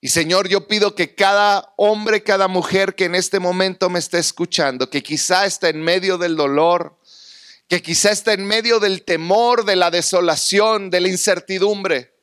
Y 0.06 0.10
Señor, 0.10 0.47
yo 0.47 0.68
pido 0.68 0.93
que 0.93 1.16
cada 1.16 1.74
hombre, 1.78 2.22
cada 2.22 2.47
mujer 2.47 2.93
que 2.93 3.06
en 3.06 3.16
este 3.16 3.39
momento 3.39 3.89
me 3.89 3.97
esté 3.97 4.20
escuchando, 4.20 4.88
que 4.88 5.01
quizá 5.01 5.47
está 5.47 5.70
en 5.70 5.82
medio 5.82 6.20
del 6.20 6.36
dolor, 6.36 6.99
que 7.68 7.82
quizá 7.82 8.12
está 8.12 8.34
en 8.34 8.45
medio 8.45 8.80
del 8.80 9.01
temor, 9.01 9.66
de 9.66 9.76
la 9.76 9.89
desolación, 9.89 10.91
de 10.91 11.01
la 11.01 11.08
incertidumbre, 11.08 12.14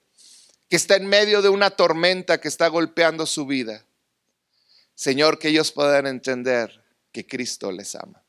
que 0.69 0.77
está 0.77 0.95
en 0.95 1.07
medio 1.07 1.43
de 1.43 1.49
una 1.49 1.71
tormenta 1.71 2.41
que 2.41 2.47
está 2.47 2.69
golpeando 2.69 3.27
su 3.27 3.47
vida. 3.47 3.85
Señor, 4.95 5.41
que 5.41 5.49
ellos 5.49 5.73
puedan 5.73 6.07
entender 6.07 6.85
que 7.11 7.27
Cristo 7.27 7.73
les 7.73 7.97
ama. 7.97 8.23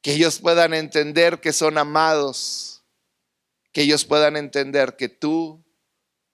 Que 0.00 0.14
ellos 0.14 0.38
puedan 0.38 0.72
entender 0.72 1.42
que 1.42 1.52
son 1.52 1.76
amados. 1.76 2.84
Que 3.72 3.82
ellos 3.82 4.06
puedan 4.06 4.38
entender 4.38 4.96
que 4.96 5.10
tú 5.10 5.62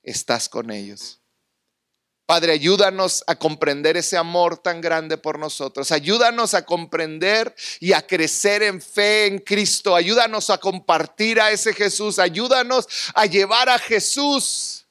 estás 0.04 0.48
con 0.48 0.70
ellos. 0.70 1.20
Padre, 2.26 2.52
ayúdanos 2.52 3.22
a 3.28 3.36
comprender 3.36 3.96
ese 3.96 4.16
amor 4.16 4.58
tan 4.58 4.80
grande 4.80 5.16
por 5.16 5.38
nosotros. 5.38 5.92
Ayúdanos 5.92 6.54
a 6.54 6.66
comprender 6.66 7.54
y 7.78 7.92
a 7.92 8.04
crecer 8.04 8.64
en 8.64 8.82
fe 8.82 9.26
en 9.26 9.38
Cristo. 9.38 9.94
Ayúdanos 9.94 10.50
a 10.50 10.58
compartir 10.58 11.40
a 11.40 11.52
ese 11.52 11.72
Jesús. 11.72 12.18
Ayúdanos 12.18 12.88
a 13.14 13.26
llevar 13.26 13.68
a 13.68 13.78
Jesús 13.78 14.86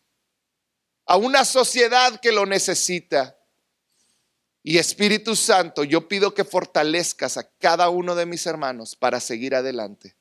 a 1.05 1.17
una 1.17 1.43
sociedad 1.43 2.21
que 2.21 2.31
lo 2.31 2.45
necesita. 2.45 3.37
Y 4.63 4.77
Espíritu 4.77 5.35
Santo, 5.35 5.83
yo 5.83 6.07
pido 6.07 6.33
que 6.33 6.45
fortalezcas 6.45 7.35
a 7.35 7.43
cada 7.59 7.89
uno 7.89 8.15
de 8.15 8.25
mis 8.25 8.45
hermanos 8.45 8.95
para 8.95 9.19
seguir 9.19 9.55
adelante, 9.55 10.15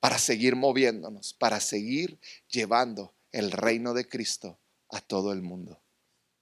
para 0.00 0.18
seguir 0.18 0.56
moviéndonos, 0.56 1.34
para 1.34 1.60
seguir 1.60 2.18
llevando 2.48 3.14
el 3.32 3.52
reino 3.52 3.92
de 3.92 4.08
Cristo 4.08 4.58
a 4.88 5.00
todo 5.00 5.32
el 5.32 5.42
mundo. 5.42 5.81